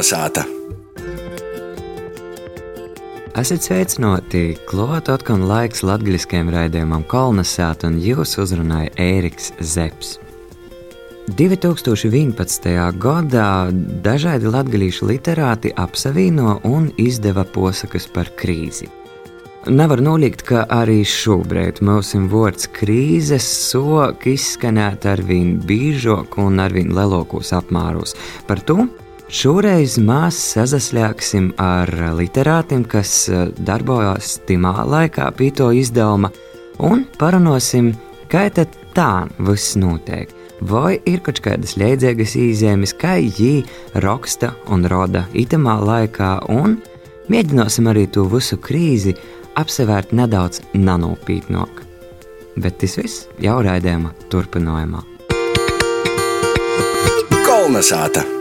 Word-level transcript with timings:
Kalnasāta! 0.00 0.46
Esat 3.36 3.66
sveicināti! 3.66 4.54
Klāt 4.64 5.10
atkal 5.12 5.42
laiks 5.44 5.82
latgaļiskiem 5.84 6.48
raidījumam 6.54 7.02
Kalnasāta 7.04 7.90
un 7.90 7.98
jūs 8.00 8.32
uzrunāja 8.40 8.94
Ēriks 8.96 9.50
Zepsi. 9.60 10.16
2011. 11.36 12.70
gadā 13.02 13.50
dažādi 14.06 14.48
latviešu 14.48 15.10
literāti 15.10 15.74
apsavieno 15.76 16.56
un 16.64 16.88
izdeva 16.96 17.44
posakas 17.44 18.08
par 18.08 18.32
krīzi. 18.40 18.88
Nevar 19.68 20.00
noliegt, 20.00 20.46
ka 20.48 20.64
arī 20.64 21.02
šobrīd 21.04 21.82
mūsu 21.84 22.22
vārds 22.32 22.72
krīzes 22.72 23.52
sok 23.68 24.24
izskanēt 24.32 25.04
ar 25.12 25.20
vien 25.28 25.58
biežāk 25.60 26.40
un 26.40 26.56
ar 26.64 26.72
vien 26.72 26.88
lielākos 26.88 27.52
apmēros. 27.60 28.16
Par 28.48 28.64
to 28.64 28.88
šoreiz 29.30 29.96
mēs 30.02 30.38
sazaslēgsim 30.54 31.52
ar 31.60 31.90
literātiem, 32.18 32.84
kas 32.88 33.12
eh, 33.30 33.48
darbojās 33.56 34.38
timā 34.48 34.84
laikā 34.86 35.30
pie 35.38 35.50
to 35.54 35.70
izdevuma, 35.76 36.32
un 36.82 37.04
parunāsim, 37.18 37.92
kā 38.30 38.48
tad 38.54 38.74
tā 38.96 39.26
viss 39.38 39.76
notiek. 39.78 40.32
Vai 40.60 40.98
ir 41.08 41.22
kaut 41.24 41.40
kādas 41.40 41.78
liedzīgas 41.80 42.34
īzēmes, 42.36 42.92
kā 43.00 43.16
viņi 43.22 43.64
raksta 44.04 44.52
un 44.68 44.84
roda 44.90 45.24
itamā 45.32 45.78
laikā, 45.80 46.32
un 46.52 46.76
mēģināsim 47.32 47.88
arī 47.88 48.04
to 48.12 48.26
visu 48.28 48.58
krīzi 48.60 49.14
apsevērt 49.60 50.12
nedaudz 50.12 50.60
nanopītnāk. 50.74 51.86
Bet 52.60 52.76
tas 52.82 52.98
viss 53.00 53.24
jau 53.40 53.60
raidījuma 53.64 54.12
turpinājumā. 54.28 55.06
Kolnesāta! 57.46 58.39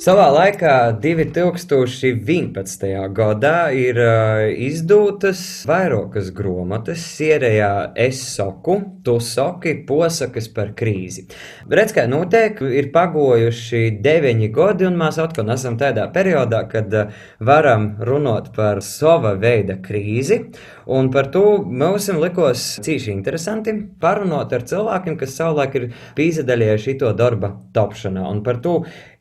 Savā 0.00 0.30
laikā, 0.32 0.94
2011. 0.96 2.84
gadā, 3.12 3.56
ir 3.76 3.98
uh, 4.00 4.46
izdotas 4.48 5.42
vairākas 5.68 6.30
grāmatas, 6.32 7.02
sērējā 7.18 7.92
es 8.06 8.22
saku, 8.30 8.78
tu 9.04 9.18
saki, 9.20 9.74
posakas 9.84 10.48
par 10.56 10.70
krīzi. 10.78 11.26
Redz, 11.68 11.92
kā 11.98 12.06
notiek, 12.08 12.62
ir 12.64 12.88
pagojuši 12.94 14.00
deviņi 14.00 14.48
gadi, 14.56 14.88
un 14.88 14.96
mēs 15.02 15.20
atkal 15.20 15.52
esam 15.52 15.76
tādā 15.76 16.08
periodā, 16.16 16.62
kad 16.72 16.96
uh, 16.96 17.12
varam 17.44 17.90
runāt 18.00 18.54
par 18.56 18.80
sava 18.80 19.34
veida 19.36 19.76
krīzi, 19.84 20.46
un 20.88 21.12
par 21.12 21.28
to 21.36 21.44
mums 21.60 22.08
likos 22.24 22.64
cīši 22.80 23.12
interesanti 23.12 23.76
parunāt 24.00 24.56
ar 24.56 24.64
cilvēkiem, 24.64 25.20
kas 25.20 25.36
savulaik 25.36 25.76
ir 25.76 25.88
pīzadaļieši 26.16 26.96
to 27.04 27.12
darba 27.20 27.52
tapšanā, 27.76 28.24
un 28.32 28.40
par 28.48 28.64
to 28.64 28.80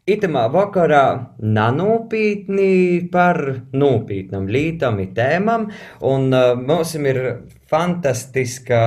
Itamā 0.09 0.47
vakarā 0.53 1.05
nanūpītni 1.43 2.71
par 3.13 3.39
nūpītnam 3.75 4.47
lītam 4.49 5.01
tēmam, 5.13 5.67
un 6.01 6.29
uh, 6.33 6.55
mums 6.57 6.95
ir 6.97 7.19
fantastiska 7.69 8.79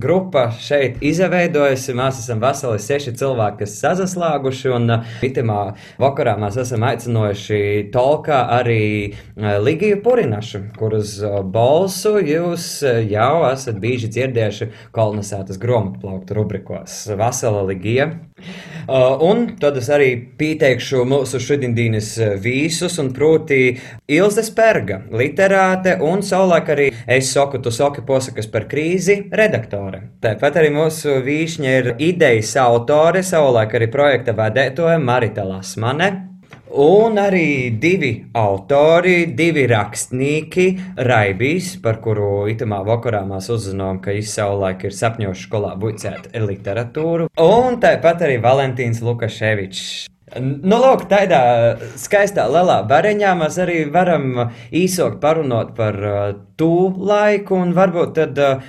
grupa 0.00 0.48
šeit 0.60 1.02
izveidojusi. 1.04 1.94
Mēs 1.98 2.22
esam 2.22 2.40
veseli 2.40 2.80
seši 2.80 3.12
cilvēki, 3.20 3.60
kas 3.62 3.76
sazaslāguši, 3.82 4.70
un 4.72 4.94
uh, 4.94 5.16
itamā 5.24 5.60
vakarā 6.00 6.38
mēs 6.40 6.56
esam 6.62 6.86
aicinājuši 6.88 7.60
tolkā 7.92 8.40
arī 8.58 8.80
uh, 9.12 9.58
Ligiju 9.64 10.00
Purinašu, 10.04 10.62
kuras 10.78 11.18
uh, 11.20 11.40
balsu 11.44 12.16
jūs 12.24 12.70
jau 13.10 13.34
esat 13.50 13.80
bieži 13.82 14.08
dzirdējuši 14.14 14.70
kolonizētas 14.96 15.60
grāmatplauktu 15.60 16.38
rubrikos. 16.38 17.02
Vesela 17.18 17.66
Ligija! 17.68 18.12
Un 18.88 19.42
tad 19.60 19.76
es 19.76 19.88
arī 19.92 20.12
pieteikšu 20.38 21.02
mūsu 21.10 21.40
šodienas 21.42 22.14
vīsus, 22.40 22.94
un 23.02 23.10
proti 23.12 23.74
Ilze 24.08 24.44
Spērga, 24.46 25.02
literāte, 25.12 25.98
un 26.00 26.22
savulaik 26.24 26.70
arī 26.72 26.86
es 27.04 27.28
saku, 27.34 27.60
tu 27.60 27.72
saki 27.74 27.97
posakas 28.06 28.48
par 28.52 28.68
krīzi, 28.70 29.20
redaktore. 29.34 30.02
Tāpat 30.24 30.60
arī 30.60 30.72
mūsu 30.74 31.18
vīšņa 31.24 31.74
ir 31.80 31.92
idejas 31.98 32.54
autore, 32.62 33.24
savulaik 33.26 33.74
arī 33.78 33.90
projekta 33.92 34.36
vadētoja 34.38 34.98
Marita 35.02 35.46
Lasmane. 35.48 36.10
Un 36.68 37.16
arī 37.16 37.78
divi 37.80 38.10
autori, 38.36 39.32
divi 39.32 39.64
rakstnieki, 39.70 40.66
Raibijs, 41.08 41.70
par 41.80 41.96
kuru 42.04 42.44
itamā 42.52 42.82
vakarā 42.84 43.22
mēs 43.24 43.48
uzzinājām, 43.54 44.02
ka 44.04 44.12
viņš 44.12 44.34
savulaik 44.34 44.84
ir 44.84 44.98
sapņojuši 44.98 45.48
skolā 45.48 45.72
buļcēt 45.80 46.28
literatūru. 46.44 47.30
Un 47.40 47.80
tāpat 47.80 48.28
arī 48.28 48.36
Valentīns 48.44 49.00
Lukaševičs. 49.00 49.88
Nu, 50.38 50.76
lūk, 50.82 51.06
tādā 51.10 51.40
skaistā 52.00 52.48
lielā 52.50 52.82
bareņā 52.88 53.32
mēs 53.38 53.56
arī 53.62 53.78
varam 53.92 54.50
īsāk 54.74 55.18
parunāt 55.22 55.72
par 55.78 55.98
uh, 56.02 56.18
to 56.60 56.90
laiku, 56.98 57.62
un 57.62 57.72
varbūt 57.76 58.14
tad 58.18 58.42
uh, 58.42 58.68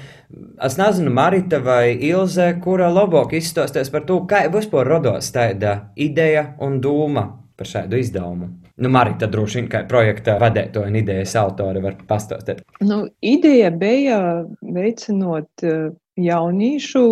es 0.66 0.78
nezinu, 0.80 1.12
Marita 1.14 1.60
vai 1.64 1.98
Ilze, 2.10 2.52
kura 2.64 2.90
labāk 2.94 3.36
izstāstīs 3.40 3.92
par 3.94 4.06
to, 4.08 4.22
kā 4.30 4.46
vispār 4.54 4.88
radās 4.88 5.32
tāda 5.36 5.92
ideja 5.98 6.54
un 6.64 6.80
doma 6.84 7.26
par 7.60 7.68
šādu 7.68 8.00
izdevumu? 8.00 8.50
Nu, 8.80 8.90
Marita 8.94 9.28
droši 9.28 9.60
vien 9.60 9.72
kā 9.72 9.82
projekta 9.90 10.38
vadētāja 10.40 10.88
un 10.88 10.96
idejas 10.96 11.36
autore 11.40 11.82
var 11.84 11.98
pastāstīt. 12.08 12.62
Nu, 12.80 13.02
ideja 13.20 13.74
bija 13.76 14.20
veicinot 14.64 15.66
eh, 15.68 15.90
jauniešu 16.20 17.04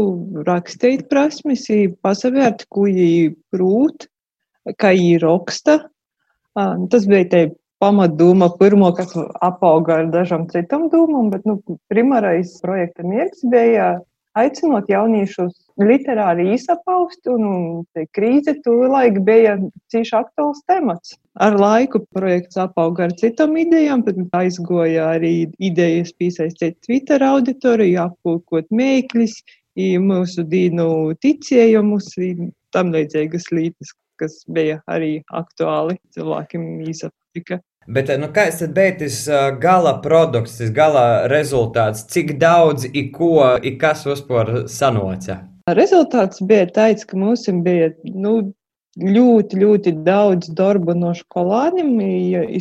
rakstīt 0.48 1.08
prasmes, 1.12 1.66
pasavērt, 2.06 2.64
viņi 2.72 3.34
prūt, 3.52 4.08
raksta. 5.22 5.80
Nu, 6.58 6.88
tas 6.90 7.06
bija 7.08 7.30
te 7.30 7.42
pamatdoma 7.80 8.50
pirmo, 8.60 8.92
kas 8.98 9.14
apauga 9.46 10.02
ar 10.02 10.12
dažām 10.14 10.48
citām 10.50 10.88
domām, 10.90 11.30
bet 11.34 11.46
nu, 11.46 11.60
primārais 11.92 12.56
projekta 12.64 13.06
mērķis 13.06 13.46
bija 13.52 13.90
aicinot 14.38 14.90
jauniešus 14.90 15.54
literāri 15.82 16.52
izpaust, 16.56 17.22
un, 17.30 17.46
un 17.46 18.08
krīze 18.18 18.56
tolaik 18.66 19.20
bija 19.26 19.56
cīši 19.94 20.16
aktuāls 20.18 20.64
temats. 20.70 21.16
Ar 21.42 21.58
laiku 21.58 22.02
projekts 22.18 22.58
apauga 22.62 23.08
ar 23.08 23.14
citām 23.18 23.58
idejām, 23.62 24.04
tad 24.06 24.20
aizgoja 24.40 25.12
arī 25.18 25.34
idejas 25.62 26.14
piesaistīt 26.18 26.80
Twitter 26.86 27.26
auditoriju, 27.26 28.02
apkūkot 28.08 28.74
mēklis, 28.74 29.40
mūsu 30.02 30.42
dīnu 30.50 30.90
ticējumus, 31.22 32.10
tam 32.74 32.94
līdzīgas 32.96 33.52
lietas, 33.54 33.94
kas 34.20 34.42
bija 34.48 34.82
arī 34.90 35.22
aktuāli 35.34 35.98
cilvēkiem 36.16 36.68
izpatika. 36.88 37.62
Bet 37.88 38.12
nu, 38.20 38.28
kāds 38.36 38.60
tad 38.60 38.74
bija 38.76 38.98
tas 39.00 39.22
gala 39.64 39.94
produkts, 40.04 40.58
tas 40.60 40.74
gala 40.76 41.06
rezultāts? 41.32 42.04
Cik 42.12 42.36
daudz, 42.42 42.84
i 42.92 43.08
ko, 43.16 43.56
i 43.64 43.78
kas 43.80 44.04
vispār 44.10 44.66
sanoca? 44.68 45.40
Rezultāts 45.72 46.44
bija 46.48 46.68
tāds, 46.76 47.08
ka 47.08 47.20
mums 47.20 47.48
bija 47.64 47.94
nu, 48.04 48.34
ļoti, 48.98 49.60
ļoti 49.62 49.92
daudz 50.06 50.50
darba 50.58 50.96
no 50.98 51.12
skolāniem, 51.16 51.98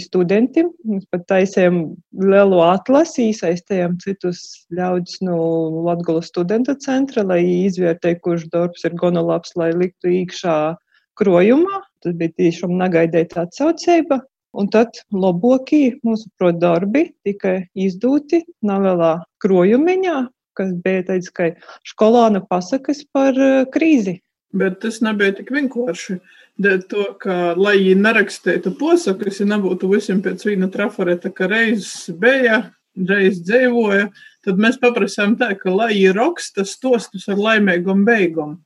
studentiem. 0.02 0.70
Mēs 0.84 1.06
pat 1.10 1.26
taisījām 1.32 1.80
lielu 2.20 2.60
atlasi, 2.64 3.30
iesaistījām 3.30 3.96
citus 4.02 4.66
ļaudis 4.76 5.20
no 5.24 5.38
Latgola 5.86 6.22
studenta 6.24 6.76
centra, 6.82 7.24
lai 7.24 7.40
izvērtētu, 7.66 8.22
kurš 8.24 8.48
darbs 8.52 8.84
ir 8.84 8.96
gana 9.00 9.24
labs, 9.24 9.56
lai 9.56 9.72
liktu 9.72 10.12
iekšā 10.20 10.76
krojumā. 11.18 11.82
Tas 12.04 12.16
bija 12.16 12.34
tiešām 12.42 12.76
negaidīta 12.78 13.46
atsaucība. 13.46 14.20
Un 14.56 14.70
tad 14.72 15.02
labākie 15.12 15.98
mūsu 16.06 16.30
darbi 16.56 17.10
tika 17.26 17.58
izdoti 17.76 18.40
nelielā 18.64 19.18
krojumiņā, 19.44 20.16
kas 20.56 20.70
bija 20.84 21.02
tāds, 21.10 21.28
ka 21.28 21.50
skolāna 21.84 22.40
pasakas 22.40 23.04
par 23.12 23.36
eh, 23.36 23.66
krīzi. 23.68 24.22
Bet 24.56 24.80
tas 24.80 25.02
nebija 25.04 25.34
tik 25.36 25.52
vienkārši. 25.52 26.18
Dēļ 26.62 26.78
to, 26.88 27.02
ka, 27.20 27.52
lai 27.60 27.74
viņi 27.82 28.00
nerakstītu 28.00 28.72
posakas, 28.80 29.42
ja 29.42 29.46
nebūtu 29.50 29.90
visiem 29.90 30.22
pēc 30.24 30.46
viena 30.48 30.70
trafareta, 30.72 31.28
ka 31.28 31.50
reizes 31.50 32.08
bija, 32.16 32.62
reizes 32.96 33.42
dzīvoja, 33.44 34.06
tad 34.46 34.62
mēs 34.62 34.78
paprasām 34.80 35.34
tā, 35.36 35.50
ka 35.60 35.74
lai 35.74 35.90
viņi 35.92 36.14
raksta 36.16 36.64
stostus 36.64 37.28
ar 37.28 37.36
laimīgam 37.36 38.06
beigam. 38.08 38.56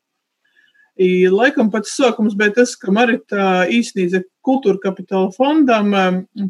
I, 0.99 1.29
laikam 1.31 1.71
pats 1.73 1.95
sākums 1.97 2.35
bija 2.39 2.57
tas, 2.59 2.75
ka 2.77 2.93
Marita 2.93 3.67
īsnīdza 3.71 4.25
kultūra 4.47 4.81
kapitāla 4.83 5.31
fondam 5.37 5.95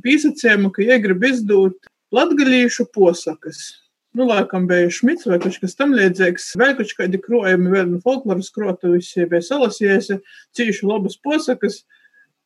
pīsacījumu, 0.04 0.72
ka 0.74 0.86
iegrib 0.86 1.24
izdot 1.28 1.90
latgalīšu 2.14 2.88
posakas. 2.94 3.60
Nu, 4.16 4.26
laikam 4.26 4.66
bija 4.66 4.90
Šmits 4.90 5.28
vai 5.30 5.38
kaut 5.38 5.60
kas 5.62 5.76
tam 5.78 5.92
līdzīgs. 5.94 6.48
Vēl 6.58 6.74
kaut 6.80 6.94
kādi 6.98 7.20
krojumi, 7.22 7.70
vēl 7.70 7.92
no 7.92 8.00
folkloras 8.02 8.50
krotuvis, 8.54 9.12
bija 9.30 9.42
salasījies, 9.46 10.10
cīši 10.58 10.88
labas 10.88 11.14
posakas. 11.22 11.84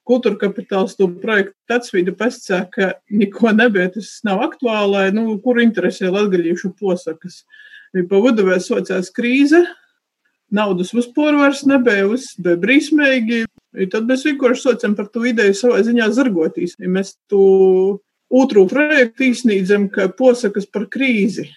Kultūra 0.04 0.36
kapitāls 0.42 0.98
to 0.98 1.06
projektu 1.22 1.72
atsvīda 1.72 2.12
pasacā, 2.18 2.58
ka 2.68 2.90
neko 3.08 3.54
nebija, 3.56 3.94
tas 3.94 4.18
nav 4.26 4.42
aktuālai, 4.44 5.06
nu, 5.16 5.38
kur 5.40 5.62
interesē 5.62 6.10
latgalīšu 6.12 6.74
posakas. 6.76 7.46
Pa 7.94 8.20
vidu 8.20 8.44
vēl 8.44 8.60
sociās 8.60 9.08
krīze, 9.14 9.62
naudas 10.54 10.94
vispār 10.94 11.36
vairs 11.38 11.64
nebija, 11.68 12.06
viss 12.10 12.38
bija 12.40 12.60
brīsmīgi. 12.60 13.44
I 13.74 13.88
tad 13.90 14.06
mēs 14.06 14.22
vienkārši 14.28 14.68
saucam 14.68 14.94
par 14.94 15.10
to 15.10 15.24
ideju 15.26 15.56
savā 15.58 15.80
ziņā 15.86 16.08
zargotīs. 16.14 16.76
Ja 16.78 16.90
mēs 16.90 17.16
to 17.30 17.44
otru 18.34 18.64
projektu 18.70 19.28
īstenīdzam, 19.30 19.88
ka 19.94 20.08
posakas 20.14 20.68
par 20.70 20.86
krīzi. 20.92 21.48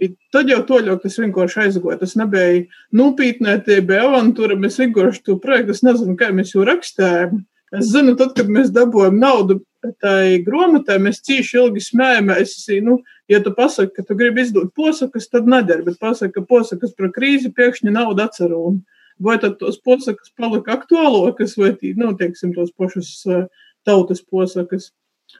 I 0.00 0.14
tad 0.32 0.48
jau 0.48 0.62
to 0.64 0.78
ļoti 0.80 1.04
tas 1.04 1.18
vienkārši 1.20 1.58
aizgoja. 1.66 1.98
Tas 2.00 2.16
nebija 2.16 2.64
nopietnē, 2.96 3.58
tie 3.66 3.82
bija 3.84 4.06
avantūra. 4.08 4.56
Mēs 4.56 4.80
vienkārši 4.80 5.26
to 5.26 5.36
projektu, 5.42 5.76
es 5.76 5.84
nezinu, 5.84 6.16
kā 6.20 6.30
mēs 6.32 6.54
jau 6.54 6.64
rakstējam. 6.64 7.42
Es 7.78 7.90
zinu, 7.92 8.16
tad, 8.18 8.32
kad 8.34 8.48
mēs 8.50 8.72
dabūjam 8.74 9.20
naudu 9.20 9.60
tai 10.02 10.40
grāmatai, 10.44 10.98
mēs 11.02 11.22
cīši 11.26 11.58
ilgi 11.60 11.82
smējamies. 11.84 12.54
Nu, 12.84 12.98
ja 13.30 13.38
tu 13.44 13.52
pasaki, 13.54 13.94
ka 13.96 14.04
tu 14.06 14.16
gribi 14.18 14.42
izdot 14.42 14.72
posakas, 14.76 15.28
tad 15.30 15.46
nedara, 15.48 15.84
bet 15.86 16.00
pasaki, 16.02 16.34
ka 16.34 16.42
posakas 16.48 16.96
par 16.98 17.12
krīzi 17.14 17.52
pēkšņi 17.54 17.94
naudu 17.94 18.26
atceru. 18.26 18.62
Un 18.72 18.80
vai 19.22 19.36
tad 19.40 19.58
tos 19.60 19.78
posakas 19.84 20.32
palika 20.36 20.74
aktuālākas, 20.74 21.54
vai 21.60 21.74
tī, 21.78 21.92
nu, 21.98 22.10
teiksim, 22.18 22.54
tos 22.56 22.72
pašus 22.76 23.12
uh, 23.28 23.46
tautas 23.86 24.24
posakas. 24.24 24.90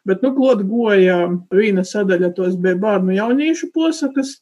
Bet, 0.06 0.22
nu, 0.22 0.30
klot 0.36 0.62
goja 0.68 1.24
viena 1.50 1.82
sadaļa, 1.86 2.30
tos 2.36 2.54
bija 2.60 2.78
bērnu 2.78 3.16
jauniešu 3.16 3.72
posakas, 3.74 4.36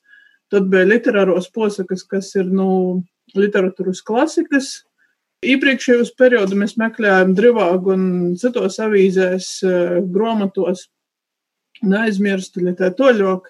tad 0.52 0.68
bija 0.72 0.88
literāros 0.90 1.48
posakas, 1.54 2.04
kas 2.04 2.34
ir, 2.36 2.50
nu, 2.52 3.00
literatūras 3.38 4.02
klasikas, 4.04 4.82
Iepriekšējos 5.46 6.16
periodu 6.18 6.56
mēs 6.58 6.74
meklējām 6.80 7.30
drivāgu 7.38 7.92
un 7.94 8.06
citos 8.40 8.80
avīzēs, 8.82 9.50
eh, 9.62 10.00
grāmatos, 10.02 10.88
neaizmirstu, 11.82 12.64
ja 12.66 12.74
tā 12.74 12.90
toļok, 12.90 13.46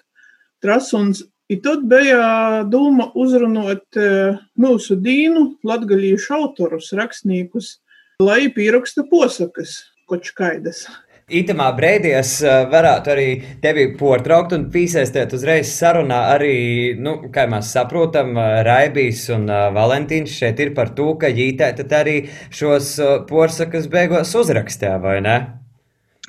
trasuns. 0.61 1.23
I 1.49 1.57
tad 1.57 1.87
bija 1.89 2.61
doma 2.69 3.09
uzrunot 3.17 3.97
eh, 3.97 4.37
mūsu 4.53 4.99
dīnu, 5.01 5.57
latgalīšu 5.65 6.35
autorus, 6.37 6.91
rakstniekus, 6.93 7.79
lai 8.21 8.51
pieraksta 8.53 9.07
posakas, 9.09 9.79
kočkaidas. 10.05 10.85
Itamā 11.29 11.67
brīdī 11.77 12.11
es 12.17 12.39
eh, 12.41 12.63
varētu 12.71 13.11
arī 13.13 13.27
tevi 13.61 13.85
portraukt 13.97 14.53
un 14.55 14.65
piesaistīt 14.73 15.33
uzreiz 15.37 15.69
sarunā 15.75 16.19
arī, 16.33 16.53
nu, 16.97 17.15
kā 17.33 17.45
mēs 17.49 17.69
saprotam, 17.75 18.33
eh, 18.33 18.61
Raibijs 18.65 19.27
un 19.35 19.45
uh, 19.45 19.67
Valentīns 19.75 20.33
šeit 20.33 20.59
ir 20.63 20.73
par 20.77 20.89
to, 20.97 21.11
ka 21.21 21.29
ģītēt 21.35 21.83
arī 21.93 22.15
šos 22.49 22.95
porsakas 23.29 23.85
beigās 23.91 24.33
uzrakstīja, 24.37 24.97
vai 25.03 25.19
ne? 25.25 25.35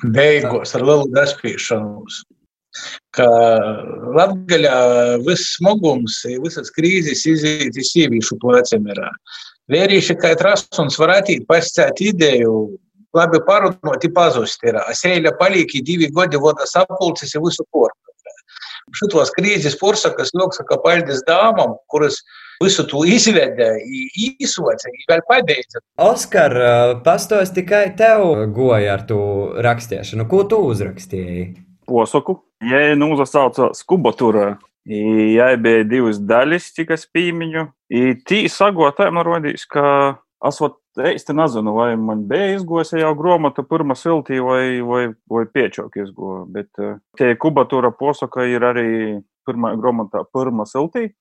Beigos 0.03 0.75
ar 0.77 0.85
lielu 0.85 1.09
despīšanos. 1.15 2.21
Ka 3.17 3.27
Latgaļā 4.15 4.77
viss 5.25 5.57
smagums, 5.57 6.21
visas 6.45 6.71
krīzes 6.77 7.25
izīt 7.27 7.77
iz 7.77 7.91
sievīšu 7.91 8.37
pleciem 8.41 8.85
ir. 8.93 9.01
Vērīši, 9.71 10.15
kā 10.21 10.31
trasuns 10.39 10.97
varētu 10.99 11.41
pascēt 11.49 11.99
ideju 12.05 12.53
labi 13.17 13.41
parunāti 13.47 14.11
pazust. 14.13 14.63
Ir. 14.67 14.79
Sēļa 14.97 15.35
palīki 15.39 15.83
divi 15.85 16.11
gadi 16.13 16.39
voda 16.41 16.67
sapulcis 16.69 17.35
ir 17.35 17.43
visu 17.45 17.65
portu. 17.71 17.97
Šitos 18.97 19.31
krīzes 19.35 19.77
porsakas 19.79 20.33
ļoti 20.35 20.65
paldies 20.83 21.21
dāmām, 21.27 21.77
kuras 21.91 22.17
visu 22.61 22.83
to 22.89 23.03
izvedē, 23.07 23.69
īsoca, 24.41 24.91
vēl 25.09 25.21
pabeidza. 25.29 25.81
Oskar, 26.01 26.55
pastos 27.05 27.53
tikai 27.55 27.85
tev 27.97 28.25
goja 28.55 28.97
ar 28.97 29.05
to 29.07 29.21
rakstīšanu. 29.63 30.27
Ko 30.31 30.43
tu 30.49 30.59
uzrakstīji? 30.71 31.45
Posaku. 31.87 32.41
Ja 32.67 32.91
nu 32.97 33.13
uzsauca 33.15 33.71
skubatura, 33.77 34.57
ja 34.85 35.47
bija 35.57 35.85
divas 35.87 36.19
daļas, 36.21 36.67
cik 36.75 36.93
es 36.97 37.07
pīmiņu, 37.09 37.65
tī 38.27 38.43
sagotājiem 38.51 39.23
rodīs, 39.25 39.65
ka 39.69 40.17
esot 40.45 40.80
īsti 40.99 41.35
nezinu, 41.37 41.73
vai 41.77 41.95
man 41.99 42.25
bija 42.29 42.55
izgojis 42.55 42.95
jau 42.99 43.11
grāmata 43.19 43.63
pirmā 43.67 43.95
siltī 43.95 44.41
vai, 44.43 44.81
vai, 44.85 45.03
vai 45.31 45.45
piečok 45.47 45.97
izgoja. 46.03 46.45
Bet 46.51 46.81
uh, 46.81 46.97
tie 47.19 47.35
kubatūra 47.39 47.93
posaka 47.95 48.47
ir 48.49 48.65
arī 48.67 48.89
pirmā 49.47 49.75
grāmatā 49.79 50.25
pirmā 50.33 50.67
siltī. 50.69 51.11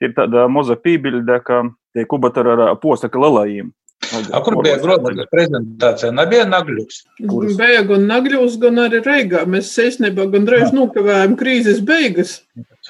Ir 0.00 0.14
tāda 0.16 0.46
maza 0.48 0.78
pībilde, 0.80 1.36
ka 1.44 1.62
tie 1.94 2.06
kubatūra 2.08 2.56
ar 2.70 2.80
posaka 2.80 3.20
lelajiem. 3.20 3.70
A 4.32 4.40
kur 4.42 4.56
bija 4.64 4.78
grāmatas 4.80 5.28
prezentācija? 5.30 6.10
Nebija 6.16 6.46
Nagļus. 6.48 7.02
Bija 7.20 7.82
gan 7.86 8.06
Nagļus, 8.08 8.56
gan 8.62 8.80
arī 8.86 9.02
Reigā. 9.04 9.44
Mēs 9.46 9.70
īstenībā 9.78 10.24
gandrīz 10.32 10.72
nokavējām 10.74 11.36
krīzes 11.38 11.82
beigas 11.86 12.40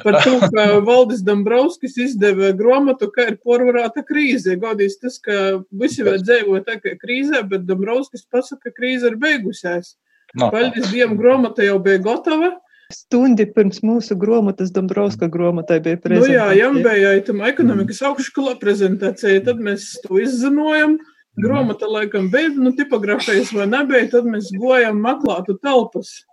par 0.05 0.21
to, 0.25 0.37
ka 0.55 0.67
Valdis 0.87 1.25
Dombrovskis 1.27 1.99
izdeva 2.07 2.53
grāmatu, 2.57 3.11
kā 3.15 3.29
ir 3.33 3.39
porvarāta 3.43 4.05
krīze. 4.07 4.57
Godīs 4.61 4.99
tas, 5.03 5.19
ka 5.23 5.61
visi 5.71 6.07
vēl 6.07 6.21
dzīvoja 6.23 6.65
tā 6.67 6.79
kā 6.83 6.97
krīzē, 7.01 7.45
bet 7.51 7.69
Dombrovskis 7.69 8.27
pasaka, 8.31 8.69
ka 8.69 8.77
krīze 8.81 9.13
ir 9.13 9.21
beigusies. 9.21 9.95
No. 10.39 10.51
Paldies 10.53 10.91
Dievam, 10.93 11.17
grāmata 11.19 11.65
jau 11.67 11.79
bija 11.83 12.03
gatava. 12.03 12.53
Stundi 12.91 13.47
pirms 13.55 13.85
mūsu 13.87 14.17
grāmatas 14.19 14.73
Dombrovska 14.75 15.29
grāmatai 15.31 15.79
bija 15.85 15.99
prezentācija. 16.03 16.31
Nu 16.31 16.37
jā, 16.37 16.59
Jambējai 16.59 17.23
tam 17.27 17.43
ekonomikas 17.47 18.03
augšskolā 18.09 18.57
prezentācija, 18.63 19.45
tad 19.47 19.63
mēs 19.63 19.93
to 20.07 20.19
izzinojam. 20.23 20.99
Grāmata 21.41 21.87
laikam 21.87 22.27
bija, 22.33 22.51
nu, 22.59 22.73
tipogrāfijas 22.77 23.53
vai 23.55 23.69
nebija, 23.71 24.09
tad 24.17 24.27
mēs 24.27 24.51
gojam 24.59 24.99
meklētu 25.05 25.55
telpas. 25.63 26.25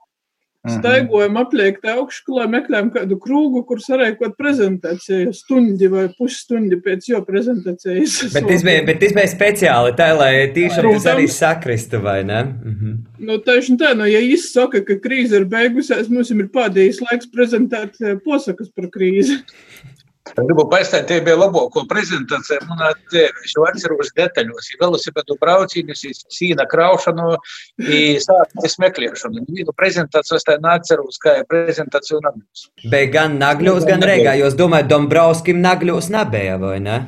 Staigojam 0.72 1.40
apliekt 1.42 1.86
augšskolā, 1.88 2.48
meklējam 2.52 2.92
kādu 2.96 3.18
krūgu, 3.22 3.64
kur 3.68 3.82
sarēkot 3.84 4.38
prezentāciju 4.40 5.34
stundi 5.36 5.90
vai 5.92 6.08
pusstundi 6.18 6.80
pēc 6.84 7.10
jo 7.12 7.22
prezentācijas. 7.28 8.20
Bet 8.36 8.48
tas 8.50 8.66
bija, 8.68 8.86
bet 8.88 9.02
tas 9.04 9.16
bija 9.18 9.32
speciāli 9.32 9.96
tā, 10.00 10.12
lai 10.18 10.32
tīšām 10.56 10.90
tas 10.92 11.10
arī 11.14 11.28
sakristu, 11.32 12.02
vai 12.04 12.20
ne? 12.28 12.44
Mhm. 12.46 12.96
Nu, 13.28 13.40
tieši 13.44 13.78
tā, 13.82 13.94
nu, 13.98 14.08
ja 14.10 14.22
izsaka, 14.24 14.84
ka 14.86 15.00
krīze 15.04 15.42
ir 15.42 15.48
beigusies, 15.50 16.10
mums 16.14 16.32
ir 16.34 16.50
pādījis 16.54 17.02
laiks 17.08 17.30
prezentēt 17.34 18.02
eh, 18.04 18.18
posakas 18.24 18.72
par 18.76 18.92
krīzi. 18.94 19.42
Gribu 20.36 20.66
paistāt, 20.72 21.08
tie 21.10 21.20
bija 21.24 21.38
labāko 21.40 21.84
prezentācija 21.90 22.60
manā 22.70 22.92
dzīvē. 23.08 23.46
Es 23.46 23.56
jau 23.56 23.66
atceros 23.70 24.12
detaļos, 24.18 24.70
ja 24.74 24.82
velosipēdu 24.84 25.38
braucīnus, 25.42 26.04
sīna 26.34 26.68
kraušanu, 26.70 27.38
sācis 28.26 28.78
meklēšanu. 28.84 29.46
Vienu 29.48 29.76
prezentāciju 29.78 30.40
es 30.40 30.48
tā 30.48 30.60
neatceros, 30.64 31.22
kā 31.24 31.40
ir 31.42 31.50
prezentācija 31.50 32.22
Nagļos. 32.28 32.68
Bet 32.92 33.12
gan 33.16 33.40
Nagļos, 33.42 33.88
gan 33.88 34.06
Reigā, 34.06 34.38
jūs 34.42 34.58
domājat, 34.60 34.92
Dombrovskim 34.92 35.64
Nagļos 35.64 36.12
nebija, 36.14 36.60
vai 36.62 36.78
ne? 36.84 37.02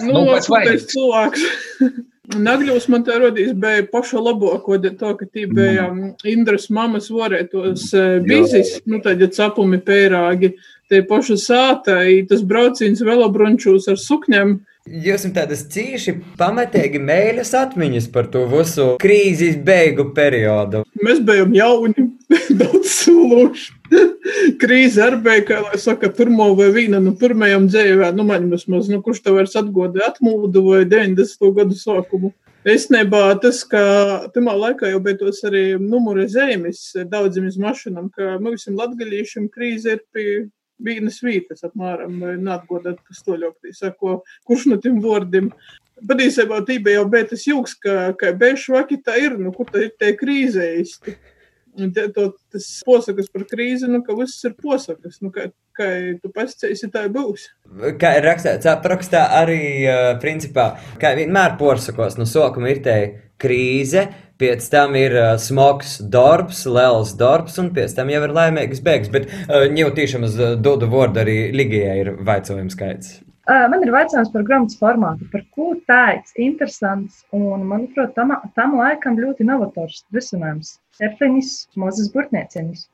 Nu, 0.00 0.12
nu 0.14 0.24
pēc 0.30 0.48
vajag. 0.52 0.88
cilvēks. 0.92 1.44
Nagļos 2.22 2.86
man 2.92 3.02
tā 3.04 3.16
rodīs 3.18 3.50
bija 3.58 3.82
paša 3.90 4.20
labāko, 4.22 4.76
to, 4.78 5.10
ka 5.18 5.26
tī 5.26 5.48
bija 5.50 5.88
mm. 5.90 6.12
Indras 6.30 6.68
mamas 6.70 7.10
varētos 7.10 7.88
eh, 7.98 8.20
bizis, 8.24 8.76
nu 8.86 9.02
tad, 9.02 9.20
ja 9.20 9.28
capumi 9.34 9.80
pērāgi 9.82 10.52
tie 10.92 11.00
paši 11.08 11.38
sātai, 11.40 12.20
tas 12.28 12.44
brauciens 12.44 13.02
velobrončūs 13.04 13.88
ar 13.92 13.98
sukņiem. 14.00 14.60
Jūs 14.82 15.22
esat 15.22 15.36
tādas 15.36 15.60
cīši 15.70 16.16
pamatīgi 16.40 16.98
mēļas 16.98 17.52
atmiņas 17.54 18.08
par 18.14 18.26
to 18.32 18.42
visu 18.50 18.88
krīzes 19.02 19.60
beigu 19.62 20.08
periodu. 20.16 20.82
Mēs 21.06 21.20
bijām 21.22 21.54
jauni, 21.54 22.08
daudz 22.60 22.90
sūluši. 22.96 23.78
Krīze 24.62 25.04
ar 25.04 25.18
beigu, 25.22 25.46
kā 25.52 25.60
lai 25.62 25.78
saka, 25.78 26.10
pirmo 26.16 26.48
vai 26.58 26.72
vīna 26.74 26.98
no 26.98 27.12
nu, 27.12 27.16
pirmajām 27.20 27.68
dzējumā, 27.70 28.10
nu 28.16 28.26
man 28.26 28.48
vismaz, 28.50 28.90
nu 28.90 28.98
kurš 29.04 29.22
tev 29.22 29.38
vairs 29.38 29.54
atgoda 29.60 30.08
atmūdu 30.08 30.64
vai 30.66 30.82
90. 30.90 31.52
gadu 31.60 31.78
sākumu. 31.78 32.32
Īstenībā 32.62 33.22
tas, 33.42 33.64
ka 33.66 33.82
tajā 34.34 34.56
laikā 34.64 34.90
jau 34.92 35.00
bija 35.02 35.18
tos 35.18 35.40
arī 35.46 35.62
numuri 35.82 36.28
zemes 36.30 36.84
daudziem 37.10 37.48
izmašanām, 37.50 38.10
ka 38.14 38.36
mums 38.42 38.68
latgaļīšiem 38.70 39.48
krīze 39.50 39.96
ir 39.96 40.04
pie 40.14 40.26
vienas 40.84 41.20
vietas 41.24 41.64
apmēram, 41.66 42.18
to 43.24 43.38
ļoti 43.38 43.74
sako, 43.76 44.20
kurš 44.48 44.68
no 44.72 44.80
tiem 44.82 45.00
vārdiem. 45.04 45.52
Patiesībā 46.08 46.62
tī 46.66 46.80
jau 46.96 47.04
bija 47.10 47.28
tas 47.30 47.44
jūgs, 47.46 47.76
ka, 47.78 47.98
ka 48.18 48.32
bēšu 48.38 48.74
vaki 48.74 48.98
tā 49.06 49.18
ir, 49.22 49.36
nu, 49.38 49.52
kur 49.54 49.70
tā 49.70 49.86
ir 49.86 49.94
tie 50.00 50.16
krīze 50.18 50.66
īsti. 50.82 51.14
Te, 51.72 52.02
to, 52.12 52.26
tas 52.52 52.66
posakas 52.84 53.30
par 53.32 53.46
krīzi, 53.48 53.88
nu, 53.88 54.02
ka 54.04 54.12
viss 54.18 54.42
ir 54.44 54.52
posakas, 54.60 55.22
nu, 55.24 55.30
ka, 55.32 55.46
ka 55.78 55.86
tu 56.20 56.28
pasceisi, 56.34 56.90
tā 56.92 57.06
būs. 57.12 57.46
Kā 58.00 58.16
ir 58.18 58.26
rakstīts, 58.28 58.68
aprakstā 58.68 59.22
arī, 59.38 59.62
principā, 60.20 60.74
kā 61.00 61.14
vienmēr 61.16 61.56
posakos, 61.60 62.18
no 62.20 62.28
sākuma 62.28 62.74
ir 62.74 62.82
te 62.84 62.98
krīze, 63.40 64.04
Pēc 64.42 64.64
tam 64.72 64.96
ir 64.98 65.12
uh, 65.14 65.34
smags 65.38 66.00
darbs, 66.10 66.64
liels 66.66 67.12
darbs, 67.14 67.60
un 67.62 67.68
pēc 67.76 67.92
tam 67.94 68.08
jau 68.10 68.22
ir 68.26 68.32
laimīgs 68.34 68.80
beigas. 68.82 69.10
Bet 69.14 69.28
uh, 69.30 69.68
jau 69.78 69.90
tiešām 69.94 70.26
uz 70.26 70.38
uh, 70.40 70.56
dodu 70.58 70.88
vārdu 70.90 71.22
arī 71.22 71.36
Ligijai 71.54 72.00
ir 72.00 72.16
vaicojums 72.26 72.74
skaits. 72.74 73.20
Man 73.46 73.82
ir 73.82 73.90
jautājums 73.90 74.30
par 74.30 74.44
grāmatas 74.46 74.78
formātu, 74.78 75.26
par 75.32 75.42
ko 75.54 75.72
tāds 75.90 76.30
interesants 76.38 77.24
un, 77.34 77.64
manuprāt, 77.66 78.12
tam, 78.14 78.30
tam 78.54 78.76
laikam 78.78 79.18
ļoti 79.18 79.46
novators 79.48 80.04
risinājums. 80.14 80.76
Efeņas, 81.02 81.50
mazas 81.82 82.10
burtniecības. 82.14 82.86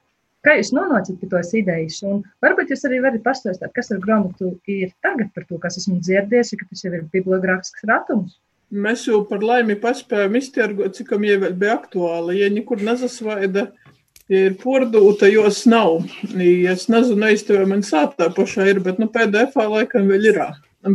Kā 0.46 0.54
jūs 0.56 0.70
nonācat 0.72 1.18
pie 1.20 1.28
tos 1.28 1.52
idejas? 1.58 1.98
Un 2.08 2.22
varbūt 2.44 2.72
jūs 2.72 2.84
arī 2.88 3.02
varat 3.04 3.24
pastāstīt, 3.26 3.72
kas 3.76 3.92
ar 3.92 4.00
grāmatu 4.04 4.54
ir 4.72 4.92
tagad 5.04 5.32
par 5.36 5.44
to, 5.48 5.60
kas 5.64 5.76
esmu 5.82 5.98
dzirdējis, 6.00 6.56
ka 6.60 6.68
tas 6.70 6.84
jau 6.84 6.94
ir 6.96 7.08
bibliogrāfisks 7.12 7.84
ratums. 7.90 8.38
Mēs 8.68 9.06
jau 9.08 9.22
par 9.24 9.40
laimi 9.40 9.78
paspējām 9.80 10.34
iztirgot, 10.36 10.96
cik 10.96 11.14
jau 11.14 11.18
vēl 11.40 11.54
bija 11.56 11.78
aktuāli. 11.78 12.42
Ja 12.42 12.50
nekur 12.52 12.82
nezasvaida, 12.84 13.70
ja 14.28 14.42
ir 14.44 14.58
pordūta, 14.60 15.30
jos 15.32 15.62
nav. 15.70 16.02
Ja 16.36 16.74
es 16.74 16.84
nezinu, 16.92 17.30
vai 17.56 17.64
man 17.70 17.84
sātā 17.86 18.28
pašā 18.34 18.68
ir, 18.68 18.82
bet 18.84 19.00
nu, 19.00 19.08
PDF 19.08 19.56
laikam 19.56 20.10
vēl 20.12 20.28
ir. 20.34 20.42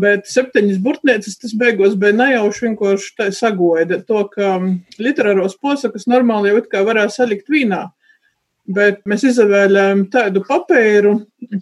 Bet 0.03 0.29
septiņas 0.29 0.77
burtnieces 0.85 1.39
tas 1.41 1.55
beigās 1.57 1.97
bija 1.99 2.13
nejauši 2.15 2.69
vienkārši 2.69 3.31
sagoja. 3.35 3.99
To, 4.07 4.21
ka 4.31 4.53
literāros 5.01 5.57
posakas 5.57 6.05
normāli 6.07 6.53
jau 6.53 6.61
it 6.61 6.69
kā 6.71 6.85
varētu 6.85 7.17
salikt 7.17 7.49
vīnā. 7.49 7.87
Bet 8.63 9.01
mēs 9.11 9.25
izvēlējām 9.27 10.05
tādu 10.11 10.39
papīru, 10.47 11.17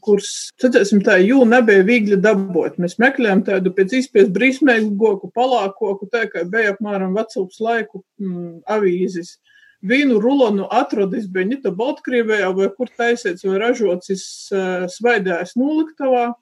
kurus, 0.05 0.51
redzēsim, 0.61 0.99
tā 1.01 1.15
jū 1.17 1.39
nebija 1.49 1.81
viegli 1.87 2.19
dabūt. 2.21 2.77
Mēs 2.77 2.99
meklējām 3.01 3.41
tādu 3.47 3.71
pēc 3.73 3.95
īstenības 3.97 4.29
brīsmēgu 4.35 4.91
goku, 5.01 5.31
palākoku, 5.33 6.11
tā 6.13 6.27
kā 6.29 6.43
bija 6.45 6.75
apmēram 6.75 7.17
vecums 7.17 7.57
laiku 7.57 8.03
mm, 8.21 8.61
avīzes. 8.69 9.33
Vīnu 9.81 10.19
rulonu 10.21 10.69
atradis 10.69 11.25
bija 11.25 11.49
Nita 11.49 11.73
Baltkrievijā 11.73 12.51
vai 12.53 12.69
kur 12.77 12.93
taisīts 12.93 13.49
vai 13.49 13.57
ražots 13.63 14.13
uh, 14.53 14.85
svaidājas 14.85 15.57
noliktavā, 15.57 16.35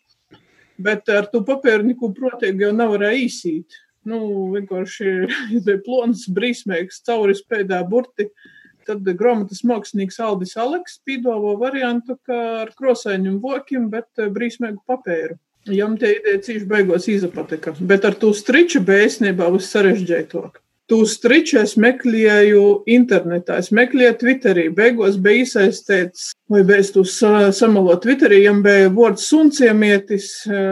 bet 0.75 1.08
ar 1.08 1.32
to 1.32 1.46
papīru 1.48 1.88
neko 1.88 2.12
protīgi 2.20 2.68
jau 2.68 2.75
nevarēja 2.75 3.24
īsīt. 3.24 3.80
Nu, 4.12 4.50
vienkārši, 4.51 5.18
ja 5.56 5.63
tā 5.63 5.80
ir 5.80 5.84
plons, 5.88 6.28
brīsmēgs, 6.36 7.00
cauri 7.08 7.39
spēdā 7.39 7.80
burti. 7.88 8.28
Uh, 8.28 8.56
Tad 8.89 9.05
grāmatas 9.19 9.60
mākslinieks 9.69 10.15
Aldis 10.25 10.55
Aleks 10.58 10.96
piedāvā 11.05 11.51
variantu, 11.62 12.15
kā 12.25 12.39
ar 12.63 12.72
krosaiņu 12.77 13.36
vokiem, 13.43 13.86
bet 13.91 14.08
eh, 14.17 14.31
brīsmēgu 14.34 14.81
papēru. 14.89 15.38
Jām 15.69 15.93
tie 16.01 16.15
ideja 16.15 16.39
cīši 16.48 16.65
beigās 16.65 17.05
izapatika, 17.12 17.75
bet 17.91 18.08
ar 18.10 18.17
to 18.17 18.31
striču 18.34 18.81
bēsnībā 18.88 19.51
būs 19.53 19.69
sarežģītāk. 19.75 20.58
Tūs 20.89 21.19
striču 21.19 21.60
es 21.62 21.75
meklēju 21.77 22.63
internetā, 22.89 23.60
es 23.62 23.69
meklēju 23.75 24.15
Twitterī. 24.24 24.63
Beigās 24.74 25.19
bija 25.22 25.43
iesaistīts, 25.43 26.31
vai 26.50 26.63
bez 26.65 26.89
tūs 26.96 27.19
samalo 27.53 27.93
Twitterī, 28.01 28.39
jam 28.48 28.63
bija 28.65 28.89
vārds 28.96 29.27
sunciemietis, 29.29 30.31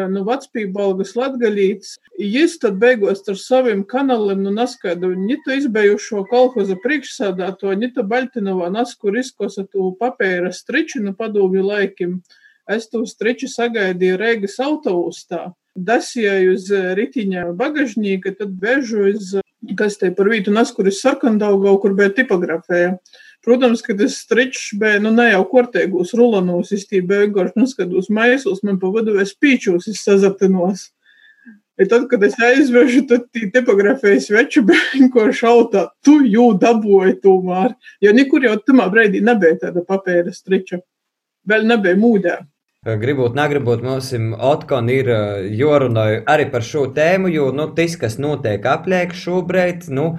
nu 0.09 0.25
vecpībalgas 0.25 1.13
latgaļīts. 1.19 1.93
Jis 2.17 2.55
tad 2.57 2.79
beigās 2.81 3.21
ar 3.29 3.38
saviem 3.38 3.83
kanāliem, 3.86 4.41
nu 4.41 4.53
naskaidu, 4.55 5.12
ņita 5.21 5.59
izbejušo 5.59 6.24
kolhoza 6.31 6.77
priekšsādāto, 6.81 7.69
ņita 7.77 8.05
Baltinovā 8.09 8.71
naskur 8.74 9.19
izkosa 9.21 9.67
tū 9.69 9.91
papēra 10.00 10.50
striču 10.50 11.03
nu 11.05 11.13
padomju 11.13 11.67
laikim. 11.67 12.17
Es 12.67 12.89
tū 12.89 13.05
striču 13.07 13.47
sagaidīju 13.51 14.17
Reigas 14.17 14.57
autoustā 14.63 15.51
dasīju 15.77 16.55
uz 16.55 16.71
ritiņa 16.97 17.51
bagažnīka, 17.57 18.33
tad 18.39 18.57
bežu 18.57 19.12
uz 19.12 19.36
kas 19.77 19.97
te 20.01 20.09
par 20.15 20.29
vītu 20.31 20.53
naskuris 20.53 21.01
sarkandaugau, 21.03 21.75
kur 21.81 21.95
bija 21.97 22.13
tipografēja. 22.17 22.97
Protams, 23.45 23.81
ka 23.86 23.95
tas 23.97 24.17
stričs 24.24 24.71
bija, 24.79 25.00
nu, 25.03 25.12
ne 25.15 25.29
jau 25.29 25.43
kortēgūs 25.50 26.13
rulanūs, 26.17 26.74
es 26.75 26.88
tī 26.89 27.03
vienkārši 27.05 27.59
noskatos 27.59 28.09
maisos, 28.13 28.63
man 28.65 28.79
pa 28.81 28.91
vadu 28.93 29.15
vēl 29.17 29.27
spīčos, 29.29 29.88
es 29.91 30.03
sazaptinos. 30.05 30.89
I 31.77 31.86
tad, 31.86 32.07
kad 32.10 32.24
es 32.25 32.36
aizvežu, 32.41 33.03
tad 33.10 33.27
tī 33.34 33.51
tipografējas 33.53 34.31
veču 34.34 34.63
bija 34.67 34.81
vienkārši 34.96 35.48
autā, 35.50 35.88
tu 36.05 36.19
jū 36.25 36.51
dabūji 36.62 37.19
tomēr, 37.24 37.75
jo 38.01 38.13
nekur 38.17 38.48
jau 38.50 38.57
tamā 38.65 38.89
breidī 38.93 39.22
nebija 39.24 39.60
tāda 39.67 39.86
papēra 39.86 40.34
striča. 40.34 40.81
Vēl 41.48 41.67
nebija 41.69 41.98
mūdē. 42.00 42.38
Gribot, 42.88 43.34
negribot, 43.36 43.81
mums 43.84 44.13
Otkon 44.48 44.89
ir 44.93 45.10
jārunā 45.60 46.05
arī 46.29 46.46
par 46.51 46.63
šo 46.63 46.86
tēmu, 46.96 47.27
jo 47.34 47.50
nu, 47.51 47.65
tas, 47.75 47.98
kas 48.00 48.15
notiek 48.22 48.63
apliek 48.69 49.15
šobrīd, 49.17 49.89
nu, 49.91 50.13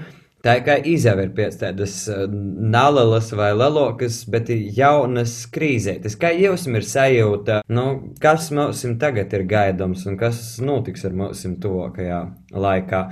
tā 0.44 0.58
kā 0.66 0.78
izjāver 0.90 1.30
pēc 1.36 1.56
tādas 1.62 1.94
nalalas 2.28 3.30
vai 3.36 3.50
lelokas, 3.56 4.20
bet 4.30 4.50
jaunas 4.50 5.34
krīzētas. 5.54 6.18
Kā 6.20 6.32
jums 6.36 6.66
ir 6.70 6.86
sajūta, 6.86 7.62
nu, 7.72 7.86
kas 8.22 8.50
mums 8.54 8.84
tagad 9.00 9.34
ir 9.38 9.48
gaidāms 9.48 10.06
un 10.08 10.20
kas 10.20 10.60
notiks 10.62 11.06
ar 11.08 11.16
mums 11.18 11.46
tuvākajā 11.62 12.22
laikā? 12.54 13.02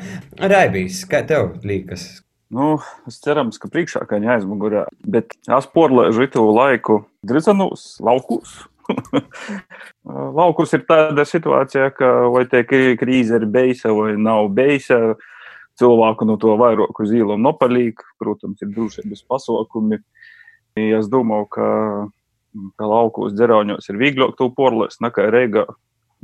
Raibīs, 0.42 1.02
kā 1.10 1.24
tev 1.26 1.58
liekas? 1.66 2.08
Nu, 2.54 2.76
es 3.10 3.18
cerams, 3.24 3.58
ka 3.58 3.68
priekšā 3.72 4.04
kā 4.06 4.20
aizmugurē, 4.36 4.86
bet 5.02 5.34
es 5.34 5.66
porlēžu 5.74 6.28
itu 6.28 6.46
laiku 6.46 7.02
grizanos, 7.26 7.96
laukos 7.98 8.60
Laukus 10.38 10.74
ir 10.76 10.84
tāda 10.88 11.24
situācija, 11.26 11.90
ka 11.96 12.10
vai 12.32 12.44
tie 12.50 12.62
krīze 12.66 13.40
ir 13.40 13.46
beisa 13.50 13.94
vai 13.96 14.14
nav 14.20 14.50
beisa. 14.56 15.16
Cilvēku 15.76 16.28
no 16.28 16.38
to 16.40 16.54
vairāk 16.56 17.00
uz 17.02 17.12
īlām 17.12 17.42
nopalīk. 17.44 18.02
Protams, 18.22 18.62
ir 18.64 18.72
drošības 18.74 19.24
pasākumi. 19.28 20.00
Es 20.76 21.08
domāju, 21.12 21.48
ka, 21.56 21.68
ka 22.80 22.88
laukos 22.88 23.34
dzerauņos 23.36 23.90
ir 23.92 24.00
vieglāk 24.00 24.36
to 24.38 24.50
porlēst 24.52 25.04
nekā 25.04 25.28
Reigā. 25.32 25.66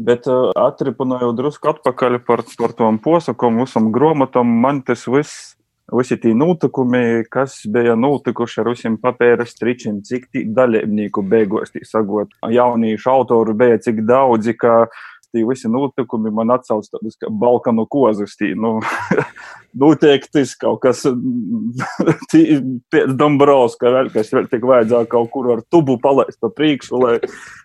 Bet 0.02 0.26
uh, 0.30 0.50
atripunojot 0.56 1.36
drusku 1.36 1.68
atpakaļ 1.68 2.22
par, 2.26 2.42
par 2.58 2.72
tom 2.76 2.98
posakom, 3.02 3.60
visam 3.60 3.90
gromatam, 3.92 4.48
man 4.64 4.80
tas 4.86 5.04
viss 5.08 5.52
visi 5.92 6.16
tie 6.20 6.32
notikumi, 6.34 7.24
kas 7.30 7.60
bija 7.68 7.94
notikuši 7.98 8.60
ar 8.62 8.70
visiem 8.72 8.96
papēra 9.00 9.44
stričiem, 9.48 10.00
cik 10.06 10.28
dalībnieku 10.56 11.24
beigās 11.26 11.74
sagot. 11.88 12.32
Jauniešu 12.48 13.10
autoru 13.12 13.54
bija 13.58 13.80
cik 13.82 14.02
daudzi, 14.08 14.54
ka 14.56 14.86
tie 15.32 15.42
visi 15.48 15.70
notikumi 15.70 16.32
man 16.34 16.52
atsauc 16.54 16.86
tādus 16.90 17.18
kā 17.20 17.30
Balkanu 17.30 17.86
kozas. 17.90 18.36
Tī, 18.38 18.52
nu, 18.58 18.76
noteikti 19.82 20.44
kaut 20.60 20.82
kas 20.84 21.04
pēc 22.92 23.14
Dombrovska 23.18 23.92
vēl, 23.96 24.10
kas 24.14 24.32
vēl 24.34 24.48
tik 24.52 24.66
vajadzēja 24.68 25.10
kaut 25.12 25.30
kur 25.34 25.50
ar 25.56 25.62
tubu 25.72 25.98
palaist 26.02 26.40
pa 26.42 26.52
priekšu, 26.52 27.00
lai, 27.02 27.14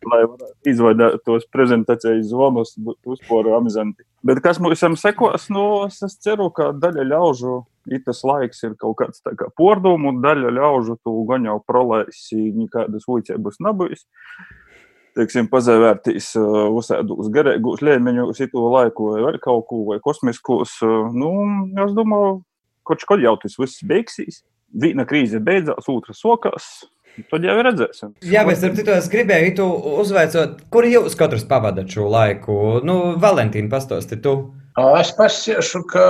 lai 0.07 0.21
varētu 0.25 0.73
izvaidāt 0.73 1.23
tos 1.27 1.47
prezentācijas 1.53 2.27
zvonus, 2.31 2.75
uzporu 3.05 3.57
amizanti. 3.57 4.05
Bet 4.27 4.41
kas 4.43 4.59
mums 4.63 4.83
sekos, 5.01 5.49
nu, 5.53 5.65
es 5.87 6.19
ceru, 6.23 6.49
ka 6.55 6.71
daļa 6.75 7.05
ļaužu 7.11 7.57
ir 7.93 8.03
tas 8.03 8.23
laiks, 8.27 8.63
ir 8.67 8.75
kaut 8.79 8.97
kāds 8.99 9.23
tā 9.23 9.33
kā 9.39 9.49
pordumu, 9.57 10.15
daļa 10.23 10.53
ļaužu 10.57 10.97
tu 11.03 11.13
gan 11.29 11.47
jau 11.47 11.59
prolaisi, 11.63 12.49
nekādas 12.55 13.07
uicības 13.07 13.61
nebūs 13.63 14.07
teiksim, 15.17 15.49
pazavērtīs 15.51 16.31
uh, 16.39 16.67
uzsēdus 16.77 17.31
garīgus 17.33 17.83
līmeņus, 17.85 18.43
itu 18.45 18.67
laiku 18.73 19.11
vai 19.11 19.23
vēl 19.25 19.39
kaut 19.43 19.65
ko, 19.69 19.83
vai 19.91 19.97
kosmiskus. 20.03 20.77
Uh, 20.85 21.09
nu, 21.13 21.31
es 21.85 21.95
domāju, 21.97 22.41
kaut 22.87 23.07
kad 23.09 23.23
jau 23.23 23.35
tas 23.41 23.57
viss 23.59 23.85
beigsies. 23.87 24.43
Viena 24.77 25.07
krīze 25.07 25.39
beidzās, 25.43 25.87
otra 25.91 26.15
sokās. 26.15 26.85
Tad 27.31 27.45
jau 27.47 27.55
redzēsim. 27.65 28.13
Jā, 28.29 28.43
bet 28.45 28.61
ar 28.61 28.75
citu 28.77 28.93
es 28.93 29.07
gribēju 29.09 29.65
uzveicot, 30.03 30.59
kur 30.73 30.85
jūs 30.85 31.17
katrs 31.17 31.47
pavadat 31.49 31.89
šo 31.89 32.05
laiku. 32.13 32.57
Nu, 32.85 33.15
Valentīna 33.21 33.71
pastāsti 33.73 34.19
tu. 34.21 34.37
Es 34.77 35.09
pasiešu, 35.17 35.81
ka 35.89 36.01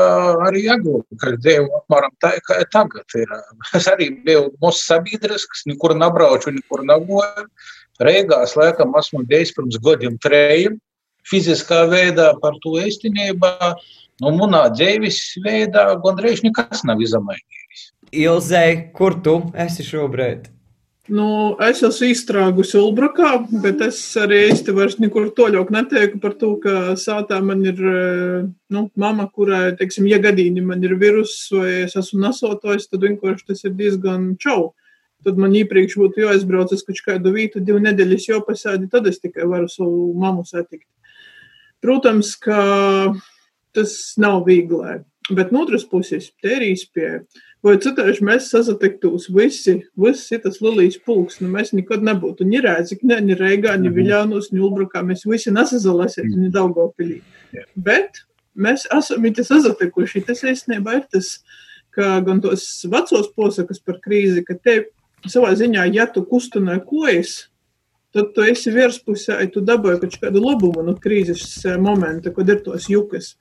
arī 0.44 0.66
agūka 0.74 1.38
devu 1.40 1.70
apmēram 1.78 2.12
tā, 2.20 2.34
kā 2.44 2.60
tagad 2.74 3.16
ir. 3.16 3.32
Es 3.78 3.88
arī 3.88 4.10
biju 4.26 4.50
mūsu 4.60 4.84
sabiedrisks, 4.84 5.64
nekur 5.72 5.96
nebraucu, 5.96 6.52
nekur 6.52 6.84
negoju. 6.84 7.48
Reigās, 8.04 8.54
laikam, 8.58 8.94
esmu 9.00 9.24
bijis 9.30 9.54
pirms 9.56 9.80
gadiem 9.82 10.18
trejiem, 10.22 10.76
fiziskā 11.28 11.86
veidā 11.90 12.32
par 12.42 12.60
to 12.64 12.76
īstenībā. 12.82 13.74
Nu, 14.22 14.34
manā 14.38 14.68
dzīves 14.74 15.38
veidā 15.46 15.90
gandrīz 16.04 16.44
nekas 16.46 16.84
nav 16.86 17.02
izmainījies. 17.02 17.88
Ilzē, 18.18 18.94
kur 18.98 19.18
tu 19.22 19.40
esi 19.66 19.86
šobrīd? 19.86 20.48
Nu, 21.08 21.56
es 21.64 21.80
esmu 21.88 22.10
izstrāgusi 22.12 22.76
Ulbrakā, 22.82 23.30
bet 23.64 23.80
es 23.86 24.00
arī 24.20 24.42
īsti 24.50 24.74
vairs 24.76 24.98
nekur 25.00 25.30
toļok 25.38 25.70
netieku 25.72 26.20
par 26.20 26.34
to, 26.40 26.50
ka 26.60 26.98
sātā 27.00 27.38
man 27.40 27.62
ir 27.64 27.80
nu, 27.80 28.82
mama, 29.00 29.30
kurai, 29.32 29.72
teiksim, 29.80 30.10
ja 30.12 30.20
gadījumi 30.24 30.66
man 30.68 30.84
ir 30.84 30.98
viruss 31.00 31.48
vai 31.54 31.86
es 31.86 31.96
esmu 32.00 32.26
nesotojis, 32.26 32.90
tad 32.92 33.08
vienkārši 33.08 33.48
tas 33.54 33.64
ir 33.64 33.78
diezgan 33.80 34.34
čau. 34.44 34.74
Tad 35.26 35.40
man 35.42 35.56
iepriekš 35.58 35.98
būtu 35.98 36.22
jāizbrauc 36.26 36.72
uz 36.76 36.84
kaut 36.86 37.02
kādu 37.06 37.34
vietu, 37.34 37.64
divu 37.64 37.82
nedēļas 37.84 38.30
jau 38.30 38.42
pasādi, 38.46 38.90
tad 38.92 39.08
es 39.10 39.18
tikai 39.24 39.48
varu 39.50 39.70
savu 39.72 40.12
mamu 40.20 40.46
satikt. 40.46 40.88
Protams, 41.82 42.36
ka 42.42 42.62
tas 43.78 43.92
nav 44.22 44.46
viegli, 44.48 45.00
bet 45.34 45.52
no 45.54 45.66
otras 45.66 45.86
puses, 45.90 46.32
te 46.42 46.56
ir 46.58 46.66
īspēja. 46.72 47.22
Vai 47.66 47.76
citādi 47.82 48.22
mēs 48.26 48.52
sasatiktos 48.54 49.28
visi, 49.34 49.80
visi 49.98 50.38
tas 50.42 50.60
lilijas 50.62 51.00
pulks, 51.04 51.40
nu 51.42 51.50
mēs 51.52 51.74
nekad 51.74 52.06
nebūtu 52.06 52.46
ni 52.48 52.62
Rēzik, 52.64 53.02
ne, 53.10 53.18
ni 53.26 53.38
Reigā, 53.38 53.74
ni 53.76 53.90
mhm. 53.90 53.98
Viļānos, 53.98 54.52
ni 54.54 54.62
Ulbrukā, 54.64 55.02
mēs 55.06 55.26
visi 55.28 55.54
nesazalēsies, 55.54 56.36
ni 56.38 56.52
Daugavpilī. 56.54 57.24
Bet 57.76 58.22
mēs 58.58 58.86
esam 58.94 59.26
it 59.30 59.42
sazatikuši, 59.42 60.24
tas 60.30 60.46
īstenībā 60.46 61.00
ir 61.00 61.08
tas, 61.12 61.40
ka 61.98 62.20
gan 62.26 62.40
tos 62.44 62.64
vecos 62.86 63.32
posakas 63.34 63.82
par 63.82 63.98
krīzi, 64.04 64.46
ka 64.46 64.54
te 64.62 64.78
savā 65.26 65.54
ziņā, 65.58 65.88
ja 65.96 66.06
tu 66.12 66.24
kustinē 66.28 66.80
kojas, 66.86 67.48
tad 68.16 68.34
tu 68.36 68.46
esi 68.46 68.72
virspusē, 68.74 69.40
tu 69.54 69.62
dabūji 69.66 70.02
kaut 70.04 70.18
kādu 70.22 70.44
labumu 70.44 70.86
no 70.86 70.96
krīzes 71.02 71.44
momenta, 71.82 72.34
kad 72.34 72.50
ir 72.50 72.62
tos 72.66 72.90
jukas. 72.92 73.36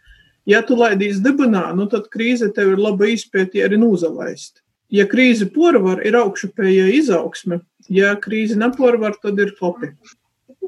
Ja 0.46 0.62
tu 0.62 0.76
laidīsi 0.78 1.24
dibinā, 1.24 1.68
nu 1.74 1.88
tad 1.90 2.06
krīze 2.12 2.52
tev 2.54 2.76
ir 2.76 2.82
laba 2.82 3.08
izpētī 3.10 3.64
arī 3.66 3.80
nūzalaist. 3.82 4.62
Ja 4.94 5.08
krīze 5.10 5.48
porvar, 5.50 6.04
ir 6.06 6.14
augšupējā 6.14 6.86
izaugsme. 7.00 7.60
Ja 7.90 8.14
krīze 8.22 8.54
neporvar, 8.58 9.16
tad 9.22 9.40
ir 9.42 9.50
klopi. 9.58 9.90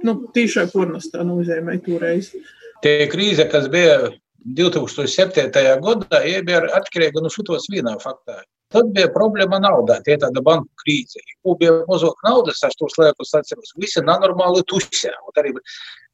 Nu, 0.03 0.17
tīšai 0.35 0.67
pornastā 0.73 1.23
nozīmē 1.27 1.77
toreiz. 1.85 2.33
Tie 2.83 3.07
krīze, 3.11 3.47
kas 3.51 3.69
bija 3.71 4.11
2007. 4.45 5.51
gadā, 5.83 6.23
bija 6.47 6.63
atkarīga 6.79 7.23
no 7.23 7.31
šitos 7.33 7.69
vienā 7.73 7.97
faktā. 8.03 8.43
Tad 8.73 8.91
bija 8.93 9.09
problēma 9.09 9.59
naudā, 9.65 9.97
tie 10.05 10.19
tāda 10.21 10.43
banku 10.45 10.69
krīze. 10.83 11.23
Ko 11.43 11.55
bija 11.61 11.73
mazāk 11.89 12.19
naudas, 12.27 12.61
es 12.67 12.77
tos 12.77 12.99
laikus 13.01 13.33
atceros, 13.35 13.73
visi 13.81 14.03
nenormāli 14.05 14.63
tusē. 14.69 15.15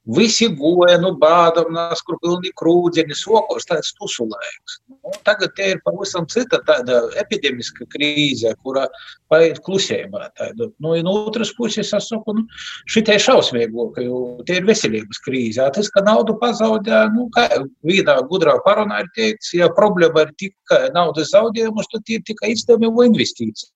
Arī 0.05 0.25
Visi 0.25 0.51
goja, 0.53 0.99
nu, 1.01 1.15
bādam, 1.17 1.71
naskur 1.73 2.19
pilni 2.21 2.51
krūdziņi, 2.61 3.15
sokos, 3.17 3.65
tāds 3.65 3.95
tusu 3.97 4.27
laiks. 4.29 4.77
Nu, 4.93 5.13
tagad 5.25 5.55
te 5.57 5.71
ir 5.73 5.79
pavisam 5.85 6.27
cita 6.29 6.59
tāda 6.67 7.07
epidemiska 7.23 7.87
krīze, 7.89 8.53
kura 8.61 8.85
paiet 9.33 9.63
klusējumā. 9.65 10.29
Tāda. 10.37 10.69
Nu, 10.85 10.93
no 11.07 11.15
otras 11.25 11.55
puses, 11.57 11.89
es 11.97 12.09
saku, 12.11 12.35
nu, 12.37 12.45
šitai 12.93 13.17
šausmīgo, 13.17 13.87
ka 13.95 14.05
jau 14.05 14.19
te 14.45 14.59
ir 14.59 14.69
veselības 14.69 15.23
krīze. 15.25 15.65
Tas, 15.73 15.89
ka 15.89 16.05
naudu 16.05 16.37
pazaudē, 16.43 17.07
nu, 17.15 17.31
kā 17.33 17.49
vienā 17.89 18.19
gudrā 18.29 18.59
parunā 18.67 19.01
ir 19.07 19.11
teikts, 19.17 19.55
ja 19.57 19.71
problēma 19.73 20.27
ir 20.27 20.35
tikai 20.37 20.83
naudas 20.93 21.33
zaudējumus, 21.33 21.89
tad 21.95 22.13
ir 22.13 22.21
tikai 22.29 22.53
izdevumi 22.53 23.09
investīcijas. 23.09 23.73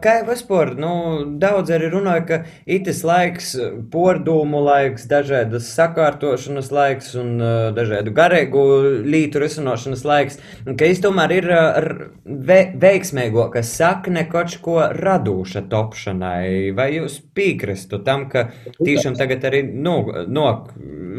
Kā 0.00 0.22
jau 0.22 0.26
vispār, 0.32 0.72
nu, 0.80 0.96
daudz 1.40 1.76
arī 1.76 1.92
runāja, 1.92 2.24
ka 2.32 2.42
itis 2.64 3.04
laiks, 3.04 3.52
pordūmu 3.92 4.64
laiks, 4.64 5.04
daži 5.10 5.33
dažādas 5.34 5.68
sakārtošanas 5.74 6.70
laiks 6.74 7.14
un 7.18 7.34
uh, 7.42 7.72
dažādu 7.74 8.12
garīgu 8.14 8.62
lītu 9.04 9.42
risināšanas 9.42 10.04
laiks, 10.06 10.38
ka 10.64 10.86
es 10.86 11.02
tomēr 11.02 11.34
ir 11.34 11.48
uh, 11.50 11.78
ve 12.24 12.60
veiksmīgāka 12.80 13.64
sakne 13.66 14.26
kaut 14.30 14.56
ko 14.64 14.80
radūša 14.94 15.66
topšanai. 15.70 16.72
Vai 16.76 16.90
jūs 16.98 17.20
piekristu 17.34 18.02
tam, 18.04 18.28
ka 18.30 18.50
tiešām 18.80 19.18
tagad 19.18 19.44
arī, 19.50 19.64
nu, 19.74 20.00
no, 20.28 20.48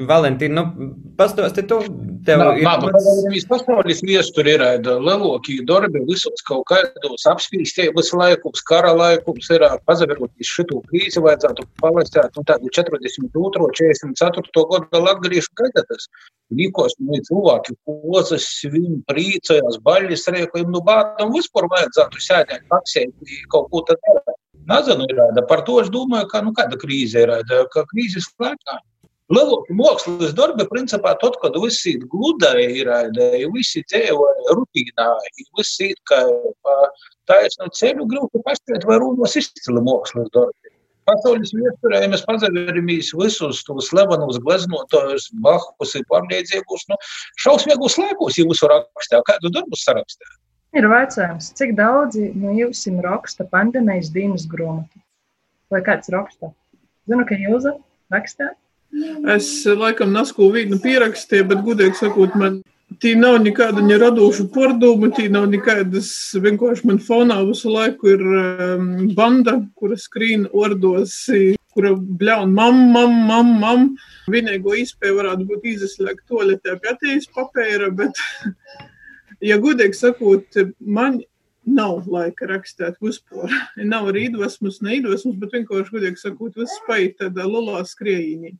Valentīna, 0.05 0.61
nu, 0.61 0.91
pastāsti 1.19 1.63
tu. 1.69 1.79
Tev 2.25 2.41
nā, 2.41 2.47
ir... 2.57 2.65
Nā, 2.65 2.73
maz... 2.81 3.43
pasaules 3.47 3.99
viestur 4.01 4.47
ir 4.49 4.63
lielākie 4.81 5.59
darbi 5.69 6.01
visos 6.07 6.41
kaut 6.47 6.65
kādos 6.71 7.27
apspīstības 7.29 8.09
laikums, 8.17 8.63
kara 8.65 8.95
laikums 8.97 9.51
ir 9.53 9.65
pazaverotīs 9.85 10.49
šitu 10.57 10.81
krīzi 10.89 11.21
vajadzētu 11.21 11.67
palastēt, 11.83 12.33
nu, 12.33 12.45
tādu 12.49 12.71
42. 12.73 13.69
44. 14.13 14.65
gada 14.71 15.01
latgaliešu 15.07 15.51
gazetas. 15.61 16.07
Likos, 16.53 16.93
nu, 17.01 17.17
cilvēki 17.25 17.73
kozas, 17.89 18.45
svin, 18.61 18.99
prīcojās, 19.09 19.79
baļas 19.85 20.27
rēkojam, 20.35 20.69
nu, 20.75 20.81
bādam 20.85 21.33
vispār 21.33 21.65
vajadzētu 21.71 22.21
sēdēt 22.21 22.67
taksēt 22.69 23.31
kaut 23.53 23.71
ko 23.71 23.81
tad 23.87 24.01
darīt. 24.05 24.35
Nezinu, 24.69 25.05
ir, 25.09 25.45
par 25.49 25.61
to 25.65 25.79
es 25.81 25.89
domāju, 25.93 26.29
ka, 26.31 26.41
nu, 26.45 26.53
kāda 26.57 26.77
krīze 26.81 27.25
ir, 27.25 27.33
ka 27.73 27.85
krīzes 27.91 28.29
laikā. 28.41 28.77
Lielākie 29.33 29.73
mākslas 29.73 30.35
darbi, 30.37 30.67
principā, 30.69 31.15
tad, 31.21 31.37
kad 31.41 31.55
visi 31.57 31.95
gludai 32.11 32.67
ir, 32.77 32.91
visi 33.55 33.81
dzīvo 33.89 34.27
rutīnā, 34.53 35.07
visi 35.57 35.89
ir 35.95 35.97
kā 36.09 36.19
taisnu 37.29 37.71
ceļu, 37.73 38.05
grūti 38.11 38.41
paspēt, 38.45 38.85
vai 38.85 38.99
rūmos 39.01 39.33
izcili 39.41 39.81
mākslas 39.81 40.29
darbi. 40.33 40.64
Pasaules 41.05 41.51
vēsturē 41.53 41.99
mēs 42.09 42.23
pazaveramies 42.25 43.11
visus 43.13 43.61
tos 43.67 43.91
slevenos 43.91 44.39
gleznotājus, 44.41 45.27
bahus 45.45 45.93
un 45.99 46.05
pārliedzīgus, 46.09 46.87
nu, 46.89 46.97
šausmīgus 47.43 47.99
laikos 48.01 48.39
jau 48.39 48.47
visu 48.49 48.69
rakstā, 48.71 49.21
kādu 49.29 49.53
darbu 49.53 49.77
sarakstā. 49.77 50.25
Ir 50.75 50.89
jautājums, 50.89 51.51
cik 51.55 51.75
daudzi 51.77 52.31
no 52.35 52.51
jums 52.57 52.81
raksta 53.05 53.45
pandēmijas 53.51 54.09
dienas 54.15 54.47
grāmatu? 54.49 54.97
Vai 55.71 55.79
kāds 55.85 56.09
raksta? 56.11 56.49
Zinu, 57.05 57.23
ka 57.29 57.37
Jūza 57.37 57.77
rakstā. 58.13 58.49
Es 59.29 59.47
laikam 59.65 60.13
nesku 60.15 60.49
vienu 60.53 60.79
pierakstīju, 60.81 61.47
bet 61.51 61.63
gudīgi 61.67 61.99
sakot, 62.01 62.35
man 62.39 62.59
tī 63.01 63.13
nav 63.17 63.37
nekāda 63.43 63.83
ne 63.83 63.97
radoša 64.01 64.47
pārdoma, 64.53 65.09
tī 65.15 65.27
nav 65.31 65.47
nekādas, 65.51 66.09
vienkārši 66.41 66.87
man 66.89 66.99
fonā 67.03 67.37
visu 67.47 67.71
laiku 67.73 68.11
ir 68.13 68.23
um, 68.25 68.89
banda, 69.17 69.57
kura 69.79 69.97
skrīn 69.99 70.47
ordos, 70.53 71.15
kura 71.75 71.93
bļaun 71.95 72.53
mam, 72.55 72.81
mam, 72.95 73.15
mam, 73.29 73.53
mam. 73.61 73.85
Vienīgo 74.31 74.75
izspēju 74.79 75.19
varētu 75.19 75.47
būt 75.51 75.69
izslēgt 75.73 76.25
toaletē 76.31 76.77
pie 76.81 76.91
attījas 76.93 77.29
papēra, 77.35 77.91
bet, 77.95 78.19
ja 79.49 79.59
gudīgi 79.61 79.99
sakot, 79.99 80.61
man 80.79 81.21
nav 81.65 82.05
laika 82.11 82.47
rakstīt 82.51 82.99
vispār. 83.01 83.51
Nav 83.81 84.11
arī 84.11 84.27
iedvesmas, 84.29 84.79
ne 84.85 84.99
iedvesmas, 84.99 85.37
bet 85.41 85.57
vienkārši, 85.57 85.93
gudīgi 85.97 86.21
sakot, 86.21 86.53
viss 86.59 86.81
spēj 86.83 87.15
tādā 87.23 87.47
lolā 87.49 87.81
skriejiņī 87.89 88.55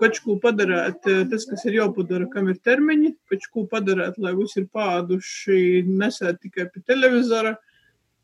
kaut 0.00 0.18
ko 0.24 0.36
padarīt, 0.42 1.06
eh, 1.10 1.22
tas, 1.30 1.44
kas 1.48 1.64
ir 1.68 1.78
jāpadara, 1.80 2.28
kam 2.30 2.48
ir 2.52 2.58
termiņi, 2.64 3.14
kaut 3.30 3.46
ko 3.52 3.66
padarīt, 3.70 4.18
lai 4.18 4.34
visi 4.38 4.60
ir 4.62 4.66
pāduši, 4.74 5.84
nesēt 5.88 6.40
tikai 6.44 6.68
pie 6.72 6.82
televizora. 6.86 7.56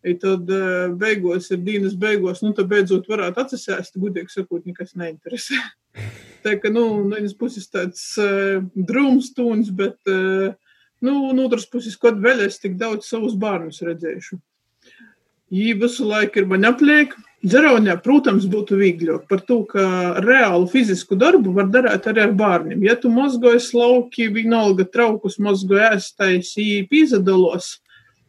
I 0.00 0.14
tad 0.16 0.48
eh, 0.48 0.88
beigās 0.96 1.50
ir 1.52 1.60
dienas 1.60 1.92
beigās, 1.92 2.40
nu, 2.40 2.54
tad 2.56 2.70
beidzot 2.70 3.08
varētu 3.10 3.42
atsisēst, 3.42 3.98
gudīgi 4.00 4.32
sakot, 4.32 4.64
nekas 4.64 4.96
neinteresē. 4.96 5.60
Tā 6.44 6.56
ka, 6.56 6.70
nu, 6.72 6.86
no 7.04 7.18
vienas 7.18 7.34
puses 7.36 7.66
tāds 7.68 8.00
uh, 8.16 8.62
drūms 8.72 9.34
tūns, 9.36 9.68
bet, 9.76 9.98
uh, 10.08 10.54
nu, 11.04 11.34
no 11.36 11.44
otras 11.44 11.66
puses, 11.68 11.98
kad 12.00 12.16
vēl 12.16 12.46
es 12.46 12.56
tik 12.62 12.78
daudz 12.80 13.10
savus 13.10 13.34
bērnus 13.36 13.82
redzēšu. 13.84 14.38
Viņi 15.52 15.74
visu 15.82 16.06
laiku 16.08 16.40
ir 16.40 16.48
man 16.48 16.64
apliek, 16.64 17.12
Dzeronē, 17.40 17.94
protams, 18.04 18.44
būtu 18.52 18.76
vieglāk 18.76 19.22
par 19.30 19.40
to, 19.48 19.62
ka 19.68 19.82
reālu 20.20 20.66
fizisku 20.68 21.16
darbu 21.16 21.54
var 21.56 21.70
darīt 21.72 22.08
arī 22.10 22.26
ar 22.26 22.34
bērniem. 22.36 22.82
Ja 22.84 22.98
tu 23.00 23.08
mazgojas 23.12 23.70
lauki, 23.72 24.26
vienalga 24.28 24.84
traukus 24.84 25.38
mazgoja 25.40 25.94
ēstais, 25.96 26.52
pīzadalos, 26.90 27.78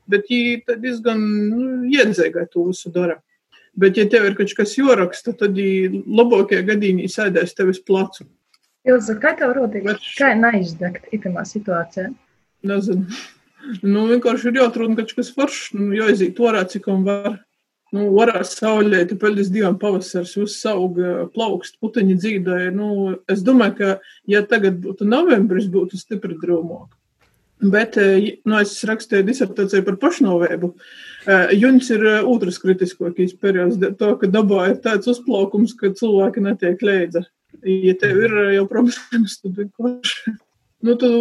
bet 0.08 0.32
viņi 0.32 0.78
diezgan 0.80 1.20
nu, 1.50 1.68
iedzēgai 1.92 2.48
to 2.54 2.70
visu 2.70 2.94
dara. 2.96 3.20
Bet, 3.76 4.00
ja 4.00 4.08
tev 4.08 4.30
ir 4.30 4.36
kaut 4.40 4.56
kas 4.56 4.78
joraksta, 4.80 5.36
tad 5.36 5.60
labākajā 5.60 6.64
gadījumā 6.72 7.12
sēdēs 7.12 7.56
tevis 7.56 7.84
placu. 7.84 8.30
Ilza, 8.88 9.20
kā 9.20 9.36
tev 9.38 9.54
rodīgi, 9.60 9.92
bet... 9.92 10.10
kā 10.18 10.32
neizdegt 10.40 11.12
itamā 11.16 11.44
situācijā? 11.48 12.10
Nezinu. 12.68 13.12
Nu, 13.84 14.08
vienkārši 14.10 14.50
ir 14.50 14.64
jāatrod 14.64 14.96
kaut 14.98 15.14
kas 15.20 15.30
foršs, 15.36 15.72
nu, 15.78 15.92
jāiziet 16.00 16.40
orā, 16.42 16.64
cik 16.68 16.88
un 16.92 17.04
var. 17.06 17.42
Nu, 17.92 18.06
Orā 18.24 18.40
saulē, 18.48 19.02
tu 19.08 19.18
pēdējos 19.20 19.50
divām 19.52 19.76
pavasars, 19.80 20.38
viss 20.40 20.68
auga 20.70 21.26
plaukst, 21.34 21.76
puteņi 21.84 22.16
dzīdāja. 22.22 22.72
Nu, 22.72 23.18
es 23.32 23.44
domāju, 23.44 23.76
ka, 23.82 23.90
ja 24.32 24.46
tagad 24.48 24.78
būtu 24.84 25.08
novembris, 25.08 25.68
būtu 25.72 26.00
stipri 26.00 26.38
drūmāk. 26.40 26.88
Bet, 27.62 27.98
eh, 28.00 28.38
nu, 28.48 28.56
es 28.58 28.74
rakstīju 28.88 29.28
disertāciju 29.28 29.86
par 29.86 30.00
pašnovēbu. 30.02 30.72
Eh, 31.28 31.52
Juns 31.60 31.92
ir 31.94 32.06
eh, 32.10 32.24
otrs 32.26 32.58
kritiskākais 32.64 33.36
periods, 33.38 33.78
to, 34.00 34.16
ka 34.18 34.30
dabā 34.32 34.72
ir 34.72 34.80
tāds 34.82 35.12
uzplaukums, 35.12 35.76
ka 35.78 35.92
cilvēki 35.94 36.42
netiek 36.48 36.82
leidza. 36.82 37.26
Ja 37.68 37.94
tev 38.00 38.24
ir 38.24 38.34
jau 38.56 38.66
problēmas, 38.72 39.36
tad 39.44 39.60
vienkārši, 39.60 40.34
nu, 40.88 40.96
tu 40.98 41.12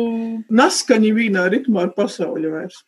naskaņi 0.48 1.12
vienā 1.18 1.50
ritmā 1.52 1.88
ar 1.88 1.92
pasauli 1.98 2.54
vairs. 2.54 2.84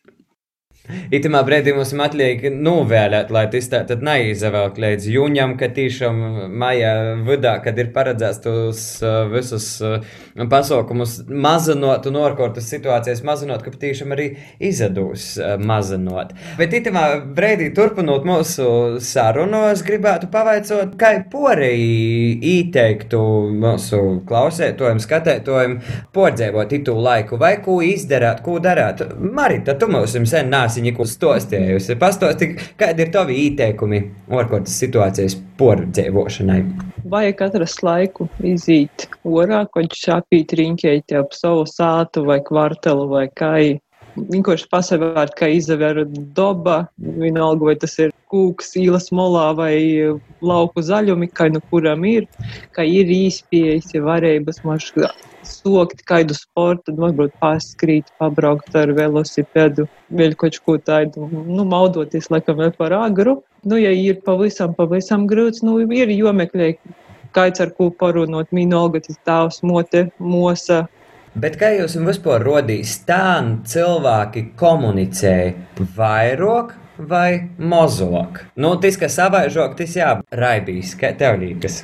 Itamā 0.83 1.39
brīdī 1.47 1.71
mums 1.71 1.93
atliek 2.03 2.41
novēlēt, 2.51 3.29
lai 3.31 3.45
tas 3.47 3.69
tā 3.71 3.79
tad 3.87 4.01
neizvēlk 4.03 4.75
līdz 4.83 5.05
jūņam, 5.13 5.53
ka 5.55 5.69
tiešām 5.71 6.17
maijā 6.59 6.89
vidā, 7.23 7.53
kad 7.63 7.77
ir 7.79 7.93
paredzēts 7.95 8.41
tos 8.43 8.81
uh, 8.99 9.21
visus 9.31 9.67
uh, 9.79 10.03
pasaukumus 10.51 11.21
mazinot 11.29 12.09
un 12.11 12.17
orkortas 12.19 12.67
situācijas 12.67 13.23
mazinot, 13.23 13.63
ka 13.63 13.71
tiešām 13.71 14.11
arī 14.11 14.25
izadūs 14.59 15.29
uh, 15.37 15.53
mazinot. 15.55 16.33
Bet 16.59 16.75
itamā 16.75 17.05
brīdī 17.31 17.69
turpinot 17.77 18.27
mūsu 18.27 18.99
sarunu, 18.99 19.63
es 19.71 19.85
gribētu 19.87 20.27
pavaicot, 20.35 20.99
kā 20.99 21.13
porei 21.31 22.35
ieteiktu 22.57 23.21
mūsu 23.55 24.01
klausētojiem, 24.27 24.99
skatētojiem 25.07 25.79
pordzēvot 26.11 26.75
itu 26.75 26.99
laiku 27.07 27.39
vai 27.39 27.55
ko 27.63 27.79
izdarāt, 27.87 28.43
ko 28.43 28.59
darāt. 28.59 29.07
Marita, 29.23 29.79
tu 29.79 29.87
mums 29.87 30.19
sen 30.27 30.51
nāc 30.51 30.72
neesi 30.73 30.83
neko 30.89 31.05
stostējusi. 31.05 31.97
Pastāsti, 31.99 32.49
kādi 32.79 33.05
ir 33.05 33.11
tavi 33.13 33.37
ieteikumi 33.47 34.01
ārkārtas 34.33 34.75
situācijas 34.81 35.37
pordzēvošanai? 35.59 36.61
Vajag 37.09 37.41
atrast 37.47 37.83
laiku 37.83 38.29
iziet 38.43 39.07
orā, 39.23 39.65
ko 39.69 39.83
šāpīt 39.83 40.53
riņķēt 40.57 41.13
ap 41.19 41.33
savu 41.35 41.65
sātu 41.69 42.25
vai 42.25 42.39
kvartalu 42.41 43.09
vai 43.11 43.27
kai. 43.35 43.79
Vienkārši 44.13 44.67
pasavērt, 44.69 45.33
kā 45.33 45.49
izaver 45.49 46.03
doba, 46.37 46.83
vienalga, 47.01 47.65
vai 47.65 47.75
tas 47.81 47.97
ir 47.97 48.12
kūks 48.33 48.73
īlas 48.81 49.11
molā 49.13 49.51
vai 49.57 49.75
lauku 50.41 50.81
zaļumi, 50.81 51.29
kā 51.37 51.51
nu 51.53 51.61
kuram 51.69 52.03
ir, 52.09 52.25
ka 52.73 52.85
ir 52.87 53.11
īspējas, 53.13 53.93
ja 53.93 54.01
varības 54.07 54.63
mašā 54.65 55.13
sokt 55.43 56.03
kādu 56.07 56.35
sportu, 56.37 56.87
tad 56.89 56.99
varbūt 57.03 57.35
paskrīt, 57.41 58.09
pabraukt 58.19 58.75
ar 58.79 58.93
velosipēdu, 58.95 59.85
vēl 60.15 60.35
kaut 60.39 60.59
ko 60.65 60.77
tādu, 60.79 61.27
nu, 61.29 61.65
maudoties, 61.67 62.29
laikam, 62.33 62.61
vēl 62.61 62.73
par 62.79 62.95
agru. 62.95 63.41
Nu, 63.67 63.77
ja 63.79 63.91
ir 63.95 64.21
pavisam, 64.25 64.73
pavisam 64.75 65.27
grūts, 65.29 65.63
nu, 65.63 65.77
ir 65.83 66.11
jomeklē, 66.15 66.73
kāds 67.35 67.63
ar 67.63 67.73
ko 67.77 67.89
parunot, 67.91 68.51
mīnolga, 68.55 69.03
tas 69.03 69.19
tavs 69.27 69.63
mote, 69.67 70.07
mosa, 70.19 70.85
Bet 71.33 71.55
kā 71.57 71.71
jūs 71.73 71.95
vispār 71.97 72.43
rodīs, 72.45 72.91
tā 73.07 73.41
cilvēki 73.65 74.51
komunicē 74.53 75.37
vairāk 75.97 76.75
vai 77.09 77.49
mazāk? 77.59 78.43
Nu, 78.55 78.75
tas, 78.81 78.97
kas 78.99 79.17
savaižok, 79.19 79.77
tas 79.79 79.95
jā, 79.97 80.11
raibīs, 80.31 80.95
kā 80.99 81.13
tev 81.17 81.39
liekas. 81.41 81.83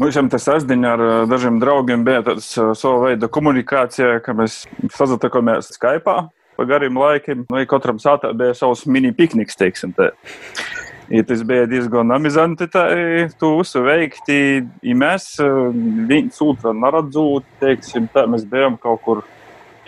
Nu, 0.00 0.08
tas 0.32 0.46
sasdiņa 0.48 0.90
ar 0.96 1.06
dažiem 1.28 1.58
draugiem 1.60 2.04
bija 2.06 2.22
tāds 2.30 2.54
sava 2.56 3.08
veida 3.10 3.28
komunikācija, 3.28 4.20
ka 4.24 4.32
mēs 4.36 4.62
sazatikāmies 4.96 5.74
Skype 5.74 6.20
pa 6.60 6.66
gariem 6.68 6.98
laikiem. 7.00 7.46
Nu, 7.48 7.64
katram 7.68 7.96
sātā 8.00 8.34
bija 8.36 8.52
savs 8.56 8.84
mini 8.84 9.14
pikniks, 9.16 9.56
teiksim. 9.56 9.94
Tā. 9.96 10.10
I 11.10 11.24
tas 11.26 11.40
bija 11.46 11.64
diezgan 11.66 12.12
amizanti. 12.12 12.68
Tu 13.40 13.52
uzveikti, 13.62 14.40
ja 14.84 14.96
mēs 14.96 15.32
viens 16.10 16.40
otru 16.44 16.74
neredzot, 16.76 17.48
teiksim, 17.62 18.10
tā 18.12 18.26
mēs 18.30 18.44
bijām 18.48 18.76
kaut 18.80 19.00
kur. 19.06 19.24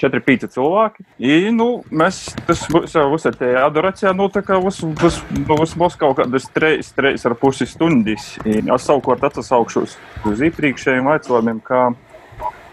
4-5 0.01 0.49
cilvēki. 0.55 1.05
I, 1.19 1.51
nu, 1.55 1.83
mēs 1.91 2.23
jau 2.93 3.09
uzsver 3.15 3.59
adorācijā, 3.63 4.15
nu, 4.17 4.29
tā 4.33 4.45
kā 4.47 4.59
uz, 4.59 4.81
uz, 4.87 5.21
uz, 5.59 5.75
uz 5.77 5.99
kaut 6.01 6.21
kādas 6.23 6.49
3,5 6.57 7.69
stundas. 7.75 8.33
Es 8.47 8.89
savukārt 8.89 9.29
atsaukšos 9.29 9.99
uz 10.31 10.47
iepriekšējiem 10.49 11.13
jautājumiem, 11.13 11.61
kā 11.67 11.91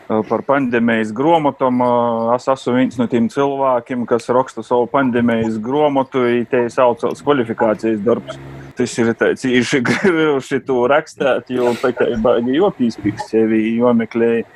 Eh, 0.10 0.24
par 0.26 0.42
pandēmijas 0.42 1.12
grāmatām. 1.14 1.84
Eh, 1.86 2.36
es 2.36 2.48
esmu 2.50 2.74
viens 2.80 2.96
no 2.98 3.06
tiem 3.06 3.28
cilvēkiem, 3.30 4.08
kas 4.10 4.26
raksta 4.34 4.64
savu 4.66 4.88
pandēmijas 4.90 5.60
grāmatu, 5.62 6.24
te 6.50 6.64
saucās 6.74 7.22
kvalifikācijas 7.22 8.02
darbs. 8.02 8.40
Tas 8.74 8.98
ir 8.98 9.14
tāds 9.14 9.46
īši 9.46 9.84
grūti 9.90 10.80
rakstīt, 10.90 11.54
jo 11.54 11.76
tā 11.78 11.94
kā 11.94 12.10
baigi 12.24 12.58
jopīspīgs 12.58 13.30
sevi, 13.30 13.62
jomeklē 13.78 14.32
eh, 14.40 14.48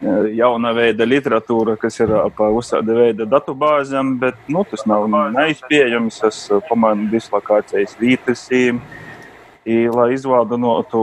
jauna 0.00 0.72
veida 0.76 1.04
literatūra, 1.04 1.76
kas 1.80 2.00
ir 2.00 2.12
pa 2.36 2.48
uzsāda 2.54 2.96
veida 2.96 3.26
datubāzēm, 3.28 4.16
bet 4.20 4.38
nu, 4.48 4.64
tas 4.68 4.86
nav 4.88 5.06
neizpējams. 5.34 6.22
Es 6.28 6.40
pamanu 6.68 7.10
dislokācijas 7.12 7.96
vītas. 8.00 8.46
I, 9.70 9.86
lai 9.92 10.06
izvādinotu 10.14 11.00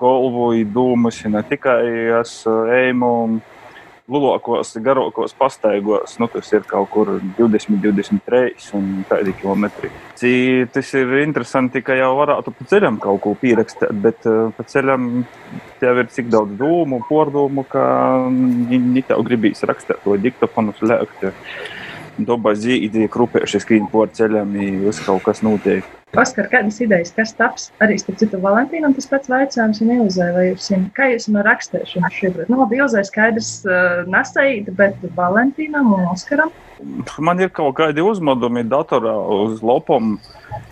galvu, 0.00 0.50
dūmus, 0.74 1.22
ne 1.30 1.44
tikai 1.46 1.84
es 2.18 2.40
eju 2.46 2.96
lulokos, 4.08 4.72
garākos 4.82 5.34
pastaigos, 5.36 6.16
nu, 6.20 6.28
kas 6.32 6.52
ir 6.56 6.64
kaut 6.68 6.88
kur 6.92 7.10
20, 7.38 7.78
23 7.84 8.70
un 8.78 8.90
tādi 9.08 9.34
kilometri. 9.36 9.90
Cī, 10.18 10.32
tas 10.72 10.92
ir 10.98 11.12
interesanti, 11.22 11.82
ka 11.84 11.96
jau 11.98 12.14
varētu 12.18 12.54
pa 12.56 12.68
ceļam 12.72 12.98
kaut 13.02 13.20
ko 13.24 13.34
pierakstīt, 13.38 13.92
bet 14.04 14.24
pa 14.24 14.68
ceļam 14.72 15.10
tev 15.82 16.02
ir 16.02 16.12
cik 16.14 16.30
daudz 16.32 16.56
dūmu, 16.58 17.02
pordūmu, 17.08 17.66
ka 17.68 17.84
viņi 18.72 19.04
tev 19.10 19.24
gribīs 19.28 19.64
rakstīt 19.68 20.00
to 20.04 20.16
diktofonu 20.24 20.74
slēgt. 20.80 21.28
Dabā 22.18 22.54
zīdi, 22.58 23.06
krupējuši 23.12 23.60
skrien 23.62 23.86
por 23.92 24.10
ceļam, 24.14 24.56
viss 24.82 25.04
kaut 25.06 25.22
kas 25.26 25.44
notiek. 25.46 25.86
Oskar, 26.16 26.46
kādas 26.48 26.78
idejas, 26.80 27.10
kas 27.12 27.34
taps 27.36 27.66
arī 27.84 27.98
starp 28.00 28.16
citu 28.18 28.38
Valentīnam, 28.40 28.94
tas 28.96 29.06
pats 29.10 29.28
vaicājums 29.28 29.82
un 29.84 29.90
Ilzē, 29.92 30.30
vai 30.32 30.46
jūs, 30.48 30.70
kā 30.96 31.10
jūs 31.12 31.28
no 31.30 31.42
rakstēšanu 31.44 32.08
šobrīd? 32.16 32.48
Nu, 32.48 32.62
labi, 32.62 32.78
Ilzē 32.80 33.02
skaidrs 33.04 33.50
uh, 33.68 34.06
nesaīt, 34.08 34.70
bet 34.78 35.04
Valentīnam 35.18 35.92
un 35.94 36.06
Oskaram? 36.14 36.50
Man 37.20 37.42
ir 37.44 37.52
kaut 37.52 37.76
kādi 37.78 38.02
uzmodumi 38.02 38.64
datorā 38.64 39.14
uz 39.36 39.60
lopam. 39.60 40.16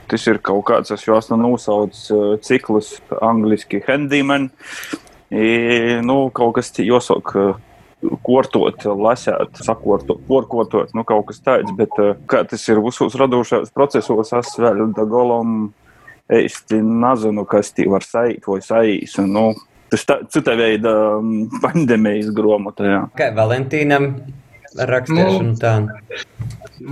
Tas 0.08 0.24
ir 0.30 0.38
kaut 0.40 0.64
kāds, 0.70 0.92
es 0.94 1.04
jau 1.04 1.18
esmu 1.18 1.36
nosaucis 1.42 2.08
uh, 2.14 2.26
ciklus 2.40 2.94
angliski 3.20 3.82
handyman. 3.84 4.48
I, 5.28 6.00
nu, 6.06 6.30
kaut 6.32 6.56
kas 6.56 6.72
jāsaka. 6.80 7.56
Kortot, 8.26 8.84
lasīt, 9.00 9.56
sakortot, 9.64 10.20
porkotot, 10.28 10.90
nu 10.94 11.02
kaut 11.08 11.30
kas 11.30 11.40
tāds, 11.40 11.72
bet 11.78 11.94
eh, 12.02 12.12
kā 12.28 12.42
tas 12.46 12.66
ir 12.68 12.82
visos 12.84 13.16
radošos 13.16 13.72
procesos, 13.74 14.32
es 14.36 14.58
vēl 14.60 14.90
dagolam 14.94 15.70
īsti 16.32 16.82
nezinu, 16.84 17.46
kas 17.48 17.72
tī 17.74 17.86
var 17.90 18.04
saīt 18.04 18.46
vai 18.46 18.60
saīs. 18.64 19.16
Nu, 19.24 19.48
tas 19.92 20.04
tā, 20.06 20.18
cita 20.32 20.56
veida 20.58 20.92
mm, 21.22 21.62
pandēmijas 21.62 22.32
grāmatā. 22.36 23.06
Kā 23.16 23.30
Valentīnam 23.36 24.12
rakstīšana 24.76 25.46
nu, 25.48 25.54
tā? 25.60 25.74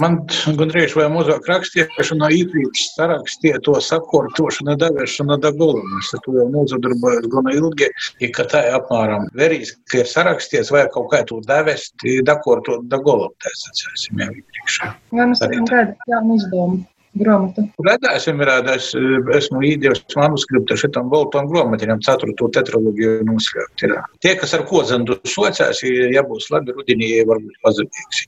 Man 0.01 0.17
gandrīz 0.59 0.95
vai 0.97 1.11
mazāk 1.13 1.45
rakstīšana 1.51 2.31
īpaši 2.33 2.87
sarakstīja 2.95 3.61
to 3.67 3.75
sakortošanu, 3.85 4.79
devēšanu 4.81 5.37
da 5.43 5.53
gulumu. 5.53 6.01
Es 6.01 6.15
to 6.25 6.37
jau 6.39 6.47
nozadarbojos 6.55 7.29
gana 7.35 7.53
ilgi, 7.59 7.91
ja 8.25 8.31
ka 8.35 8.49
tā 8.49 8.65
ir 8.71 8.79
apmēram 8.79 9.29
verīs, 9.37 9.75
ka 9.93 10.01
ir 10.01 10.09
sarakstīts 10.09 10.73
vai 10.75 10.87
kaut 10.95 11.11
kā 11.13 11.21
to 11.29 11.43
devest, 11.45 11.95
dakortot 12.25 12.89
da 12.89 13.03
gulumu, 13.05 13.37
tā 13.45 13.53
sacēsim 13.61 14.25
jau 14.25 14.33
iepriekšā. 14.33 14.91
Vai 15.13 15.31
mēs 15.31 15.45
varam 15.45 15.71
gaidīt 15.71 16.11
jaunu 16.15 16.41
izdomu? 16.41 16.83
Grāmatu. 17.19 17.67
Redzēsim, 17.87 18.43
es 18.75 18.91
esmu 19.39 19.63
īdevis 19.71 20.05
manuskriptu 20.19 20.79
šitam 20.81 21.11
Bolton 21.13 21.49
grāmatiņam, 21.51 22.03
ceturto 22.05 22.51
tetraloģiju 22.59 23.25
noslēgt. 23.31 23.87
Tie, 24.25 24.37
kas 24.41 24.55
ar 24.59 24.67
kozandu 24.69 25.19
socās, 25.29 25.83
ja 25.85 26.25
būs 26.27 26.51
labi 26.55 26.77
rudenī, 26.77 27.17
varbūt 27.29 27.61
pazudīgs. 27.65 28.27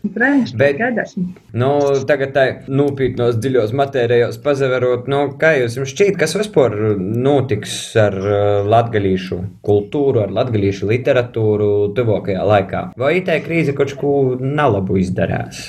Protams, 0.00 0.52
bet 0.56 0.78
nu, 1.52 1.70
tagad 2.08 2.30
tā 2.32 2.44
nopietnos 2.70 3.36
dziļos 3.42 3.74
matērijos 3.76 4.38
pazaverot, 4.40 5.10
nu, 5.10 5.18
kā 5.40 5.50
jūs 5.58 5.76
šķiet, 5.90 6.14
kas 6.20 6.36
vispār 6.38 6.76
notiks 6.96 7.74
ar 8.00 8.16
uh, 8.16 8.38
latgalīšu 8.70 9.42
kultūru, 9.66 10.22
ar 10.24 10.32
latgalīšu 10.38 10.88
literatūru 10.88 11.70
tuvākajā 11.98 12.48
laikā? 12.54 12.82
Vai 13.02 13.18
tā 13.26 13.42
krīze 13.44 13.76
kaut 13.76 13.92
ko 14.00 14.14
nalabu 14.40 14.96
izdarās? 15.02 15.68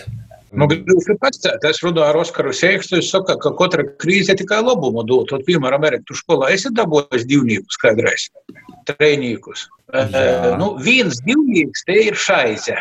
Nu, 0.52 0.68
Gribu 0.68 1.00
pateikt, 1.20 1.64
es 1.70 1.80
runāju 1.80 2.10
ar 2.10 2.18
Oskaru 2.20 2.52
Sēkstu. 2.56 2.98
Viņš 2.98 3.12
saka, 3.14 3.38
ka 3.40 3.54
katra 3.56 3.86
krīze 4.04 4.36
tikai 4.36 4.60
labumu 4.66 5.06
dod. 5.08 5.32
Un, 5.32 5.46
piemēram, 5.48 5.80
Amerikā 5.80 6.18
skolā 6.18 6.50
esi 6.52 6.74
dabūjis 6.76 7.24
divniekus 7.30 7.80
kādreiz, 7.80 8.28
trejniekus. 8.90 9.70
Uh, 9.92 10.52
nu, 10.60 10.74
viens 10.84 11.22
divnieks 11.24 11.86
te 11.88 11.96
ir 12.08 12.20
šaize, 12.20 12.76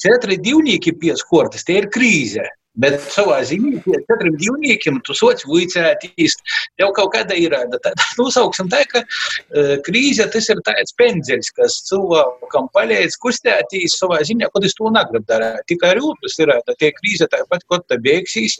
četri 0.00 0.36
divnieki 0.40 0.94
pieskortas, 1.00 1.64
te 1.64 1.80
ir 1.80 1.88
krīze. 1.92 2.44
Bet 2.74 2.96
savā 3.14 3.36
ziņā 3.46 3.84
pie 3.84 3.98
četriem 4.02 4.34
dzīvniekiem 4.34 4.96
tu 5.06 5.14
soci 5.14 5.46
vicētīs. 5.46 6.34
Tev 6.74 6.90
kaut 6.96 7.12
kāda 7.14 7.36
ir 7.38 7.54
tāda, 7.54 7.92
nosauksim 8.18 8.66
tā, 8.72 8.80
ka 8.90 9.04
uh, 9.04 9.76
krīze 9.86 10.26
tas 10.32 10.48
ir 10.50 10.58
tāds 10.66 10.96
pendzeļs, 10.98 11.52
kas 11.54 11.76
cilvēkam 11.90 12.66
palīdz 12.74 13.14
kustētīs 13.22 13.94
savā 14.00 14.18
ziņā, 14.26 14.48
kad 14.50 14.66
es 14.66 14.74
to 14.74 14.90
negribu 14.90 15.22
darīt. 15.30 15.62
Tikai 15.70 15.92
rūtas 16.00 16.34
ir, 16.42 16.50
tā 16.66 16.74
tie 16.80 16.90
krīze 16.96 17.28
tāpat, 17.30 17.62
kad 17.70 17.86
tā 17.92 18.00
beigsīs. 18.02 18.58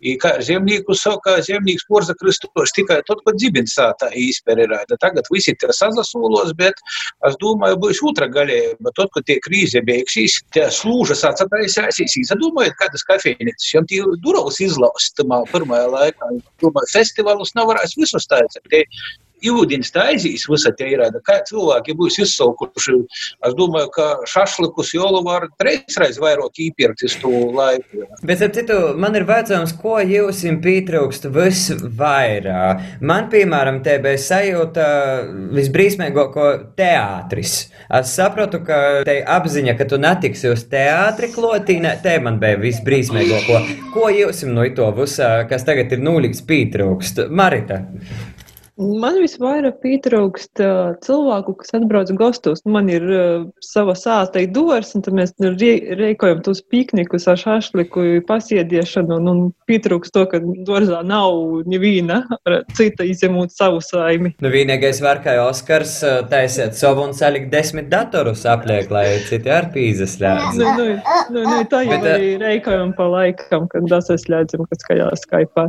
I, 0.00 0.16
kā 0.22 0.38
zemnieku 0.40 0.96
saka, 0.96 1.36
zemnieks 1.44 1.84
porza 1.92 2.16
kristos 2.16 2.72
tikai 2.72 3.02
tad, 3.04 3.20
kad 3.26 3.36
dzibins 3.36 3.76
sātā 3.76 4.08
īspēr 4.16 4.64
ir. 4.64 4.76
Tagad 4.96 5.28
visi 5.32 5.52
tie 5.60 5.68
sazasūlos, 5.76 6.56
bet 6.56 6.80
es 7.28 7.36
domāju, 7.42 7.82
būs 7.84 8.00
otra 8.08 8.30
galējība. 8.32 8.96
Tad, 8.96 9.12
kad 9.12 9.28
tie 9.28 9.36
krīze 9.44 9.84
beigsies, 9.84 10.40
tie 10.56 10.70
slūžas 10.72 11.26
atsataisēsīs, 11.28 12.16
izdomājot, 12.24 12.80
kādas 12.80 13.04
kafijas 13.08 13.41
vienītis. 13.42 13.72
Jām 13.74 13.88
tie 13.90 14.00
durvis 14.24 14.60
izlaust 14.64 15.16
tamā 15.18 15.42
pirmajā 15.52 15.90
laikā. 15.92 16.30
Domāju, 16.62 16.92
festivālus 16.94 17.54
nav 17.58 17.70
varējis 17.72 17.98
visus 18.00 18.28
taisīt. 18.30 18.70
Jūdienas 19.42 19.92
taisīs, 19.94 20.46
visa 20.50 20.72
tie 20.78 20.92
ir. 20.94 21.02
Kā 21.26 21.40
cilvēki 21.48 21.96
būs 21.98 22.18
izsaukuši, 22.22 22.94
es 23.48 23.56
domāju, 23.58 23.90
ka 23.94 24.06
šašlikus 24.30 24.92
jau 24.94 25.10
var 25.26 25.48
trīsreiz 25.60 26.20
vairāk 26.22 26.60
īpirkt 26.62 27.04
uz 27.06 27.16
to 27.20 27.32
laiku. 27.54 28.06
Bet, 28.22 28.42
ap 28.44 28.54
citu, 28.56 28.78
man 29.00 29.16
ir 29.18 29.26
vajadzams, 29.28 29.74
ko 29.82 29.98
jūs 30.00 30.44
pietrūkst 30.62 31.28
visvairāk. 31.34 32.86
Man, 33.02 33.28
piemēram, 33.32 33.80
te 33.84 33.98
bija 34.02 34.20
sajūta 34.20 34.86
visbrīsmīgāko 35.56 36.48
teātris. 36.78 37.56
Es 37.92 38.14
saprotu, 38.16 38.62
ka 38.66 39.02
te 39.06 39.18
apziņa, 39.26 39.76
ka 39.78 39.88
tu 39.90 39.98
netiksi 40.02 40.52
uz 40.52 40.66
teātri 40.70 41.32
klotīnē, 41.34 41.96
te 42.04 42.18
man 42.22 42.38
bija 42.42 42.60
visbrīsmīgāko. 42.62 43.62
Ko 43.94 44.10
jūs 44.12 44.44
no 44.48 44.66
to 44.76 44.92
visā, 44.96 45.32
kas 45.50 45.66
tagad 45.68 45.92
ir 45.94 46.04
nulīgs 46.04 46.44
pietrūkst? 46.48 47.26
Marita. 47.32 47.82
Man 48.82 49.18
visvairāk 49.22 49.78
pietrūkst 49.82 50.62
uh, 50.62 50.94
cilvēku, 51.04 51.54
kas 51.60 51.74
atbrauc 51.78 52.10
gastos. 52.18 52.62
Man 52.68 52.90
ir 52.92 53.06
uh, 53.06 53.46
sava 53.64 53.94
sāta 53.98 54.42
dors, 54.52 54.92
un 54.98 55.04
mēs 55.16 55.34
rīkojam 55.40 56.42
tos 56.44 56.62
piknikus 56.72 57.28
ar 57.30 57.40
šašliku 57.40 58.22
pasiediešanu, 58.28 59.18
un, 59.20 59.30
un 59.32 59.40
pietrūkst 59.70 60.14
to, 60.14 60.26
ka 60.30 60.42
dorzā 60.66 61.02
nav 61.06 61.62
neviena 61.70 62.22
cita 62.76 63.06
izņemot 63.06 63.54
savu 63.54 63.80
saimi. 63.84 64.34
Nu, 64.42 64.52
vienīgais 64.52 65.02
var, 65.04 65.22
kā 65.24 65.38
Oskars, 65.46 65.98
taisiet 66.32 66.76
savu 66.78 67.06
un 67.06 67.16
salikt 67.16 67.50
desmit 67.52 67.90
datorus 67.92 68.44
apliek, 68.48 68.90
lai 68.92 69.06
citi 69.28 69.52
ar 69.52 69.70
pīzes 69.74 70.18
ļādz. 70.22 70.60
Nu, 70.60 70.74
nu, 70.78 70.88
nu, 71.32 71.46
nu, 71.48 71.58
tā 71.70 71.84
jau 71.86 72.02
Bet, 72.02 72.08
arī 72.16 72.30
rīkojam 72.42 72.94
pa 72.98 73.08
laikam, 73.12 73.68
kad 73.70 73.88
tas 73.92 74.10
es 74.12 74.28
ļādzam, 74.30 74.66
kad 74.70 74.84
skaļā 74.84 75.10
skaipā. 75.22 75.68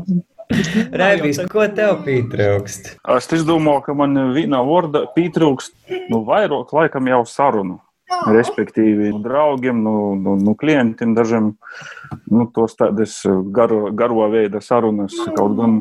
Rēbīs, 1.02 1.40
ko 1.52 1.66
tev 1.76 2.04
pietrūkst? 2.08 2.94
Es 3.20 3.48
domāju, 3.48 3.86
ka 3.88 3.96
man 3.98 4.18
vienā 4.36 4.62
vārdā 4.66 5.06
pietrūkst 5.16 5.76
nu, 6.12 6.24
vairāk 6.28 6.74
laikam 6.76 7.10
jau 7.12 7.24
sarunu. 7.30 7.80
Respektīvi, 8.30 9.10
no 9.10 9.22
draugiem, 9.24 9.80
no, 9.82 10.14
no, 10.20 10.36
no 10.38 10.54
klientiem, 10.60 11.16
dažiem 11.18 11.54
nu, 12.30 12.46
tos 12.54 12.76
tādas 12.78 13.16
garo, 13.56 13.88
garo 13.96 14.28
veida 14.30 14.62
sarunas. 14.62 15.16
Kaut 15.34 15.56
gan 15.58 15.80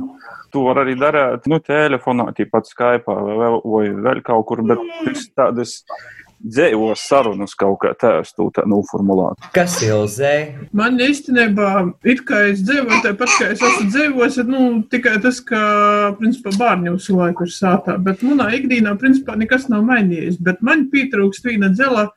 to 0.53 0.64
var 0.66 0.83
arī 0.85 0.94
darīt 1.01 1.48
nu, 1.51 1.59
telefonā, 1.64 2.31
tāpat 2.37 2.70
Skype 2.70 3.12
vai, 3.12 3.51
vai 3.75 3.85
vēl 4.07 4.22
kaut 4.25 4.46
kur, 4.48 4.64
bet 4.68 4.81
tādas 5.37 5.83
dzīvos 6.42 7.02
sarunas 7.09 7.55
kaut 7.59 7.78
kā 7.83 7.92
tādu 7.98 8.48
tā 8.55 8.64
noformulēt. 8.68 9.42
Kas 9.55 9.78
ilzē? 9.85 10.33
Man 10.76 10.98
īstenībā, 11.02 11.68
it 12.09 12.24
kā 12.28 12.42
es 12.50 12.64
dzīvoju, 12.66 13.02
tāpat 13.07 13.37
kā 13.38 13.50
es 13.55 13.62
esmu 13.62 13.88
dzīvojis, 13.90 14.40
nu, 14.50 14.64
tikai 14.92 15.18
tas, 15.22 15.40
ka, 15.46 15.62
principā, 16.18 16.55
bērni 16.59 16.94
visu 16.96 17.16
laiku 17.18 17.46
ir 17.46 17.55
sātā, 17.55 17.96
bet 18.02 18.24
manā 18.26 18.50
ikdienā, 18.59 18.96
principā, 19.00 19.37
nekas 19.38 19.68
nav 19.72 19.87
mainījies, 19.88 20.40
bet 20.42 20.62
man 20.66 20.88
pietrūkst 20.92 21.48
viena 21.48 21.70
dzela, 21.72 22.11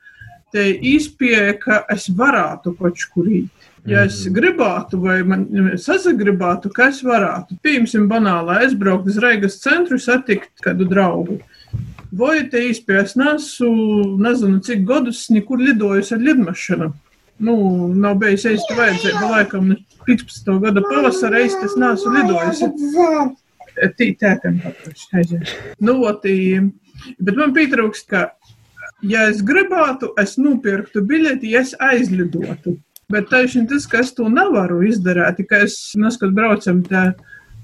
te 0.55 0.69
izpieja, 0.95 1.55
ka 1.59 1.83
es 1.91 2.07
varētu 2.15 2.75
kaut 2.79 3.07
kur 3.13 3.27
īt. 3.27 3.71
Ja 3.85 4.01
es 4.07 4.23
mhm. 4.23 4.33
gribētu, 4.33 4.97
vai 5.03 5.19
man 5.27 5.45
sazagribētu, 5.77 6.71
ka 6.73 6.89
es 6.89 7.03
varētu, 7.05 7.59
piemēram, 7.61 8.07
banāli 8.09 8.55
aizbraukt 8.63 9.11
uz 9.11 9.19
Reigas 9.21 9.59
centru, 9.61 9.99
satikt 10.01 10.63
kādu 10.65 10.87
draugu. 10.89 11.37
Īstenībā 12.13 13.01
es 13.01 13.15
nesu, 13.17 13.71
nezinu, 14.21 14.61
cik 14.63 14.85
gadus 14.87 15.25
nekur 15.33 15.59
lidojusi 15.59 16.15
ar 16.15 16.21
lidmašīnu. 16.21 16.91
Nu, 17.45 17.55
nav 17.91 18.15
bijis 18.21 18.45
īsti 18.47 18.77
vajadzība, 18.77 19.31
laikam, 19.33 19.73
15. 20.07 20.53
gada 20.63 20.83
pavasarī 20.85 21.45
es 21.49 21.75
neesmu 21.75 22.13
lidojusi. 22.15 22.69
Tī 23.99 24.13
tētam 24.15 24.61
paprasti. 24.63 25.41
Nu, 25.83 25.99
tī, 26.23 26.35
bet 27.19 27.35
man 27.35 27.53
pietrūkst, 27.57 28.07
ka, 28.07 28.29
ja 29.03 29.27
es 29.31 29.41
gribētu, 29.43 30.13
es 30.21 30.37
nopirktu 30.39 31.03
biļeti, 31.03 31.51
ja 31.51 31.65
es 31.65 31.75
aizlidotu. 31.79 32.77
Bet 33.11 33.27
taisnība 33.29 33.75
tas, 33.75 33.85
ka 33.85 33.99
es 34.01 34.13
to 34.17 34.29
nevaru 34.31 34.79
izdarīt, 34.87 35.43
ka 35.49 35.65
es 35.67 35.77
neskatu 35.99 36.33
braucam 36.33 36.81
te 36.87 37.11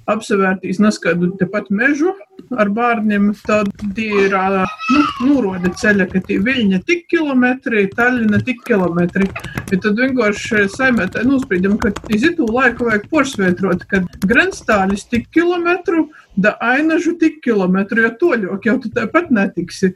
apsevērtīs 0.10 0.80
neskaidu 0.82 1.32
tepat 1.40 1.70
mežu 1.74 2.14
ar 2.60 2.72
bērniem, 2.74 3.30
tad 3.46 3.70
ir 4.02 4.34
nu, 4.34 5.02
nūrode 5.24 5.72
ceļa, 5.78 6.08
ka 6.12 6.22
tie 6.26 6.40
viļņa 6.44 6.82
tik 6.88 7.06
kilometri, 7.12 7.86
Taļina 7.96 8.42
tik 8.46 8.64
kilometri. 8.68 9.30
Bet 9.70 9.84
tad 9.86 10.00
vienkārši 10.02 10.66
saimētā 10.74 11.24
nosprīdam, 11.28 11.78
ka 11.82 11.94
izitu 12.14 12.48
laiku 12.50 12.90
vajag 12.90 13.08
porsvietrot, 13.12 13.86
ka 13.92 14.02
grenstāļis 14.28 15.08
tik 15.12 15.30
kilometru, 15.36 16.10
da 16.36 16.56
ainažu 16.64 17.16
tik 17.22 17.40
kilometru, 17.46 18.08
jo 18.08 18.12
toļok 18.26 18.68
jau 18.68 18.78
tu 18.82 18.92
tāpat 18.96 19.32
netiksi. 19.32 19.94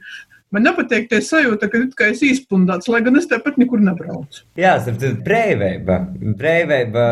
Man 0.56 0.64
nepatīk 0.64 1.10
tā 1.10 1.18
sajūta, 1.20 1.68
ka 1.68 1.82
kā 1.98 2.06
es 2.14 2.22
izpundāts, 2.24 2.88
lai 2.88 3.02
gan 3.04 3.18
es 3.20 3.26
tāpat 3.28 3.58
nekur 3.60 3.82
nebraucu. 3.84 4.40
Jā, 4.56 4.70
tas 4.86 5.04
ir 5.04 5.18
brīvība. 5.26 5.98
Brīvība, 6.40 7.04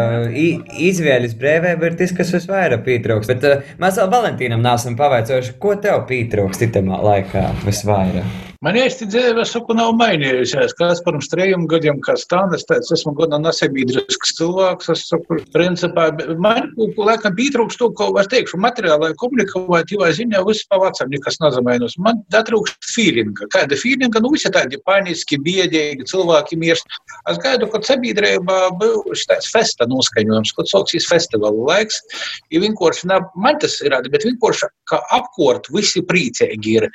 izvēles 0.89 1.37
brīvība 1.37 1.91
ir 1.91 1.99
tas, 2.01 2.17
kas 2.17 2.33
visvairāk 2.39 2.87
pietrūkst. 2.89 3.35
Bet 3.35 3.45
uh, 3.51 3.77
mēs 3.85 4.01
vēl 4.01 4.11
Valentīnam 4.17 4.65
nesam 4.65 4.97
pavaicojuši, 4.97 5.59
ko 5.61 5.77
tev 5.77 6.07
pietrūkst 6.09 6.65
itamā 6.71 7.05
laikā 7.05 7.45
visvairāk. 7.69 8.54
Man 8.65 8.79
dzīve, 8.81 9.43
es 9.43 9.51
saku, 9.53 9.75
nav 9.77 9.91
mainījusies. 9.99 10.73
Kāds 10.79 11.03
pirms 11.05 11.27
trījiem 11.29 11.67
gadiem, 11.69 11.99
stāvis, 12.17 12.63
tāds 12.65 12.89
esmu 12.97 13.13
gana 13.19 13.37
nesabiedrisks 13.43 14.31
cilvēks. 14.39 14.89
Es 14.95 15.03
saku, 15.11 15.37
principā, 15.53 16.07
man, 16.41 16.71
laikam, 16.97 17.35
pietrūkst 17.37 17.83
to, 17.83 17.91
ko 17.99 18.07
es 18.23 18.31
teikšu, 18.33 18.57
materiālai 18.65 19.11
komunikatīvā 19.21 20.09
ziņā 20.17 20.41
viss 20.49 20.65
pavacam, 20.73 21.11
nekas 21.13 21.37
nezamainos. 21.43 21.99
Man 22.01 22.23
datrūkst 22.33 22.89
feelinga. 22.95 23.51
Kāda 23.53 23.77
feelinga, 23.77 24.23
nu 24.25 24.33
visi 24.33 24.49
tādi 24.55 24.81
paniski, 24.89 25.37
biedīgi, 25.45 26.09
cilvēki 26.09 26.57
mirst. 26.63 26.89
Es 27.29 27.43
gaidu, 27.45 27.69
kad 27.75 27.85
sabiedrībā 27.85 28.59
būs 28.81 29.27
tāds 29.29 29.53
festa 29.53 29.85
noskaņojums, 29.93 30.55
kad 30.57 30.73
soksīs 30.73 31.11
festivālu 31.13 31.69
laiks. 31.69 32.01
Ja 32.49 32.65
vienkārši, 32.65 33.13
ne, 33.13 33.21
man 33.37 33.61
tas 33.61 33.77
ir, 33.85 33.93
bet 34.09 34.25
vienkārši, 34.25 34.73
kā 34.89 35.05
apkort, 35.21 35.69
visi 35.77 36.01
priecīgi 36.09 36.79
ir, 36.81 36.91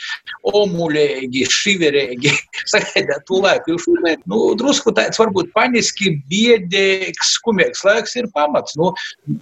omuļīgi, 0.50 1.46
šiverīgi 1.60 2.34
sagaidāt 2.72 3.26
to 3.30 3.41
laiku. 3.43 3.74
Jo 3.74 3.82
šobrīd, 3.86 4.24
nu, 4.30 4.41
drusku 4.60 4.93
tāds 4.95 5.19
varbūt 5.22 5.52
paniski, 5.56 6.15
biedīgs, 6.32 7.36
skumīgs 7.39 7.84
laiks 7.88 8.15
ir 8.19 8.30
pamats. 8.36 8.78
Nu, 8.80 8.91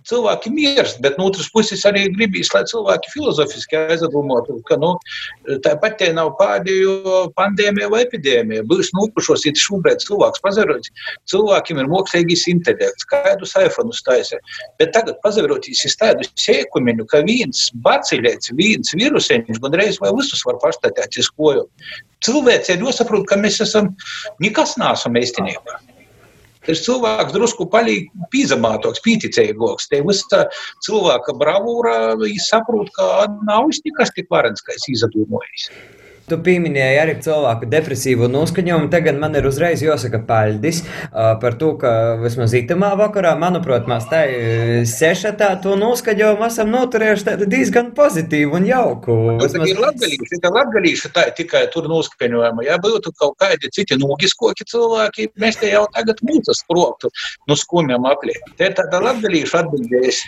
cilvēki 0.10 0.52
mirst, 0.54 1.02
bet 1.04 1.20
no 1.20 1.30
otras 1.32 1.50
puses 1.54 1.86
arī 1.88 2.08
gribīs, 2.16 2.52
lai 2.56 2.64
cilvēki 2.70 3.14
filozofiski 3.14 3.80
aizdomātu, 3.94 4.60
ka 4.68 4.80
nu, 4.82 4.94
tāpat 5.66 6.00
te 6.02 6.12
nav 6.16 6.34
pēdējo 6.40 7.28
pandēmija 7.38 7.92
vai 7.94 8.04
epidēmija. 8.06 8.66
Būs 8.70 8.94
nupušos, 8.98 9.46
ja 9.48 9.54
šobrīd 9.58 10.04
cilvēks 10.06 10.44
pazarot, 10.46 10.90
cilvēkiem 11.32 11.82
ir 11.82 11.92
mākslīgais 11.92 12.48
intelekts, 12.52 13.08
kādu 13.10 13.48
saifonu 13.50 13.96
taisa. 14.06 14.40
Bet 14.80 14.94
tagad 14.96 15.20
pazarotīs 15.24 15.84
iz 15.88 15.96
tādu 16.00 16.28
sēkumiņu, 16.40 17.08
ka 17.12 17.24
viens 17.28 17.68
bacilēts, 17.86 18.54
viens 18.58 18.94
viruseņš, 18.98 19.62
gandrīz 19.64 20.00
vai 20.04 20.14
visus 20.18 20.44
var 20.48 20.60
pastatēt 20.64 21.20
uz 21.22 21.30
koju 21.36 21.66
cilvēks 22.26 22.74
ir 22.74 22.84
jāsaprot, 22.86 23.28
ka 23.30 23.38
mēs 23.40 23.62
esam 23.66 23.94
nekas 24.44 24.76
nesam 24.82 25.18
īstenībā. 25.20 25.80
Tas 26.68 26.82
cilvēks 26.84 27.32
drusku 27.32 27.64
palīk 27.72 28.10
pīzamātoks, 28.34 29.00
pīticīgāks. 29.06 29.88
Te 29.88 30.02
visa 30.04 30.42
cilvēka 30.84 31.38
bravūra, 31.40 32.18
viņš 32.20 32.50
saprot, 32.50 32.92
ka 32.98 33.30
nav 33.48 33.70
nekas 33.72 34.12
tik 34.18 34.28
varens, 34.34 34.66
kā 34.66 34.76
es 34.76 34.90
izdomājis. 34.92 35.70
Tu 36.28 36.36
pieminēji 36.44 36.98
arī 37.00 37.14
cilvēku 37.24 37.70
depresīvu 37.72 38.28
noskaņojumu. 38.28 38.90
Tagad 38.92 39.16
man 39.22 39.38
ir 39.40 39.46
uzreiz 39.48 39.80
jāsaka 39.80 40.20
paļdis 40.28 40.82
uh, 40.84 41.38
par 41.40 41.56
to, 41.62 41.70
ka 41.80 41.92
vismaz 42.20 42.52
itamā 42.58 42.90
vakarā, 43.00 43.32
manuprāt, 43.40 43.88
mēs 43.88 44.10
tā 44.12 44.26
sešatā 44.92 45.54
to 45.64 45.78
noskaņojumu 45.80 46.44
esam 46.50 46.74
noturējuši 46.76 47.48
diezgan 47.48 47.94
pozitīvu 47.96 48.60
un 48.60 48.68
jauku. 48.68 49.16
Vismaz... 49.40 49.72
Ir 49.72 49.80
latgalīši, 49.86 50.42
tā 50.44 50.52
latgalīši 50.52 51.14
tā 51.16 51.26
tikai 51.40 51.64
tur 51.72 51.88
noskaņojumu. 51.94 52.68
Ja 52.68 52.76
būtu 52.84 53.16
kaut 53.16 53.40
kādi 53.40 53.72
citi 53.72 53.96
nūgiskoki 53.96 54.68
cilvēki, 54.68 55.32
mēs 55.40 55.64
te 55.64 55.72
jau 55.72 55.86
tagad 55.96 56.20
mūsu 56.28 56.60
sproktu 56.60 57.14
no 57.48 57.56
skumjām 57.56 58.04
apliek. 58.12 58.44
Te 58.60 58.68
ir 58.68 58.76
tāda 58.76 59.00
latgalīša 59.08 59.64
atbildējas 59.64 60.26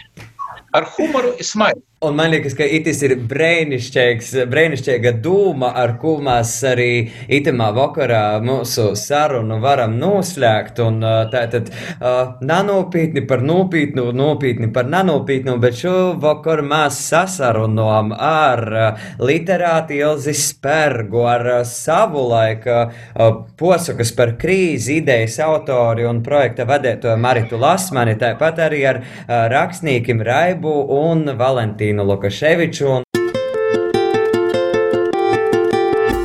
ar 0.80 0.88
humoru 0.96 1.36
izmaiņu. 1.44 1.84
Un 2.00 2.16
man 2.16 2.30
liekas, 2.32 2.54
ka 2.56 2.64
itis 2.64 3.02
ir 3.04 3.12
brīnišķīga 3.28 5.12
dūma, 5.20 5.74
ar 5.82 5.98
ko 6.00 6.14
mēs 6.24 6.54
arī 6.70 6.92
itamā 7.28 7.66
vakarā 7.76 8.38
mūsu 8.40 8.94
sarunu 8.96 9.58
varam 9.60 9.98
noslēgt. 10.00 10.80
Un 10.80 11.04
tā 11.04 11.42
tad 11.52 11.68
uh, 11.68 12.38
nanopietni 12.40 13.26
par 13.28 13.44
nopietnu, 13.44 14.06
nopietni 14.16 14.70
par 14.72 14.88
nanopietnu, 14.88 15.58
bet 15.60 15.76
šovakar 15.82 16.62
mēs 16.70 17.02
sasarunojam 17.10 18.16
ar 18.16 18.64
uh, 18.70 19.04
literāti 19.20 20.00
Ilzi 20.00 20.38
Spergu, 20.40 21.26
ar 21.28 21.46
uh, 21.58 21.60
savu 21.68 22.24
laiku 22.32 22.78
uh, 22.80 23.44
posakas 23.60 24.16
par 24.16 24.38
krīzi 24.40 25.02
idejas 25.02 25.36
autori 25.44 26.08
un 26.08 26.24
projekta 26.24 26.64
vadētoju 26.64 27.20
Maritu 27.20 27.60
Lasmani, 27.60 28.16
tāpat 28.24 28.64
arī 28.70 28.82
ar 28.88 29.04
rakstniekiem 29.28 30.24
Raibu 30.24 30.80
un 31.02 31.36
Valentīnu. 31.36 31.89
Martīnu 31.90 32.06
Lukaševiču. 32.06 32.88
Un... 32.88 33.04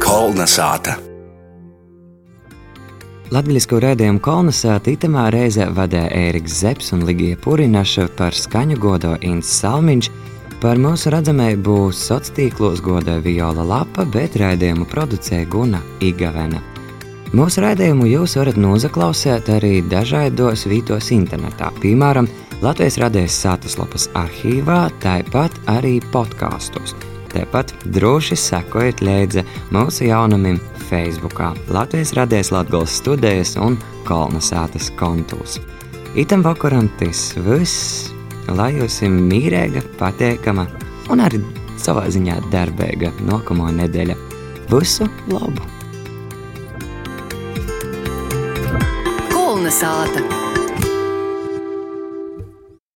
Kolna 0.05 0.46
sāta. 0.46 0.98
Latvijas 3.33 3.66
rādījumu 3.66 4.20
kolonizāciju 4.22 4.98
itamā 4.98 5.31
reizē 5.33 5.70
vadīja 5.72 6.11
Ēriks 6.12 6.61
Zepsi 6.61 6.94
un 6.94 7.07
Ligija 7.09 7.37
Purinaša 7.40 8.09
par 8.18 8.37
skaņu 8.37 8.77
godo 8.79 9.16
Inns 9.22 9.48
Salmiņš. 9.62 10.11
Par 10.61 10.79
mūsu 10.79 11.11
redzamību 11.12 11.90
sociālos 11.92 12.37
tīklos 12.37 12.85
goda 12.85 13.18
Viola 13.24 13.64
Lapa, 13.64 14.05
bet 14.05 14.37
raidījumu 14.37 14.87
producēja 14.92 15.48
Guna 15.48 15.81
Igavena. 16.00 16.74
Mūsu 17.35 17.64
raidījumu 17.64 18.05
jūs 18.07 18.37
varat 18.38 18.55
noklausīt 18.62 19.49
arī 19.51 19.81
dažādos 19.90 20.68
vītos 20.70 21.09
internetā, 21.11 21.73
piemēram, 21.83 22.29
Latvijas 22.62 23.01
radijas 23.03 23.35
sātaslapas 23.42 24.07
arhīvā, 24.14 24.85
tāpat 25.03 25.57
arī 25.73 25.97
podkāstos. 26.14 26.94
Tāpat 27.35 27.75
droši 27.97 28.38
sekojiet 28.38 29.03
līdzi 29.03 29.42
mūsu 29.75 30.07
jaunumam 30.12 30.62
Facebook, 30.87 31.42
Latvijas 31.75 32.14
radijas 32.14 32.55
Latvijas 32.55 32.94
studijas 33.03 33.57
un 33.59 33.81
kolonizētas 34.07 34.92
kontos. 34.94 35.59
Itam 36.14 36.47
vakaram 36.47 36.87
tas 37.03 37.33
viss, 37.51 38.12
lai 38.47 38.77
jums 38.79 39.03
ir 39.03 39.11
mīrīga, 39.11 39.83
patīkama 39.99 40.70
un 41.11 41.27
arī 41.27 41.42
savā 41.83 42.07
ziņā 42.14 42.44
darbīga 42.55 43.11
nākamā 43.27 43.75
nedēļa. 43.83 44.23
Visu 44.70 45.11
labu! 45.35 45.74
The 49.64 49.70
sāta. 49.70 50.43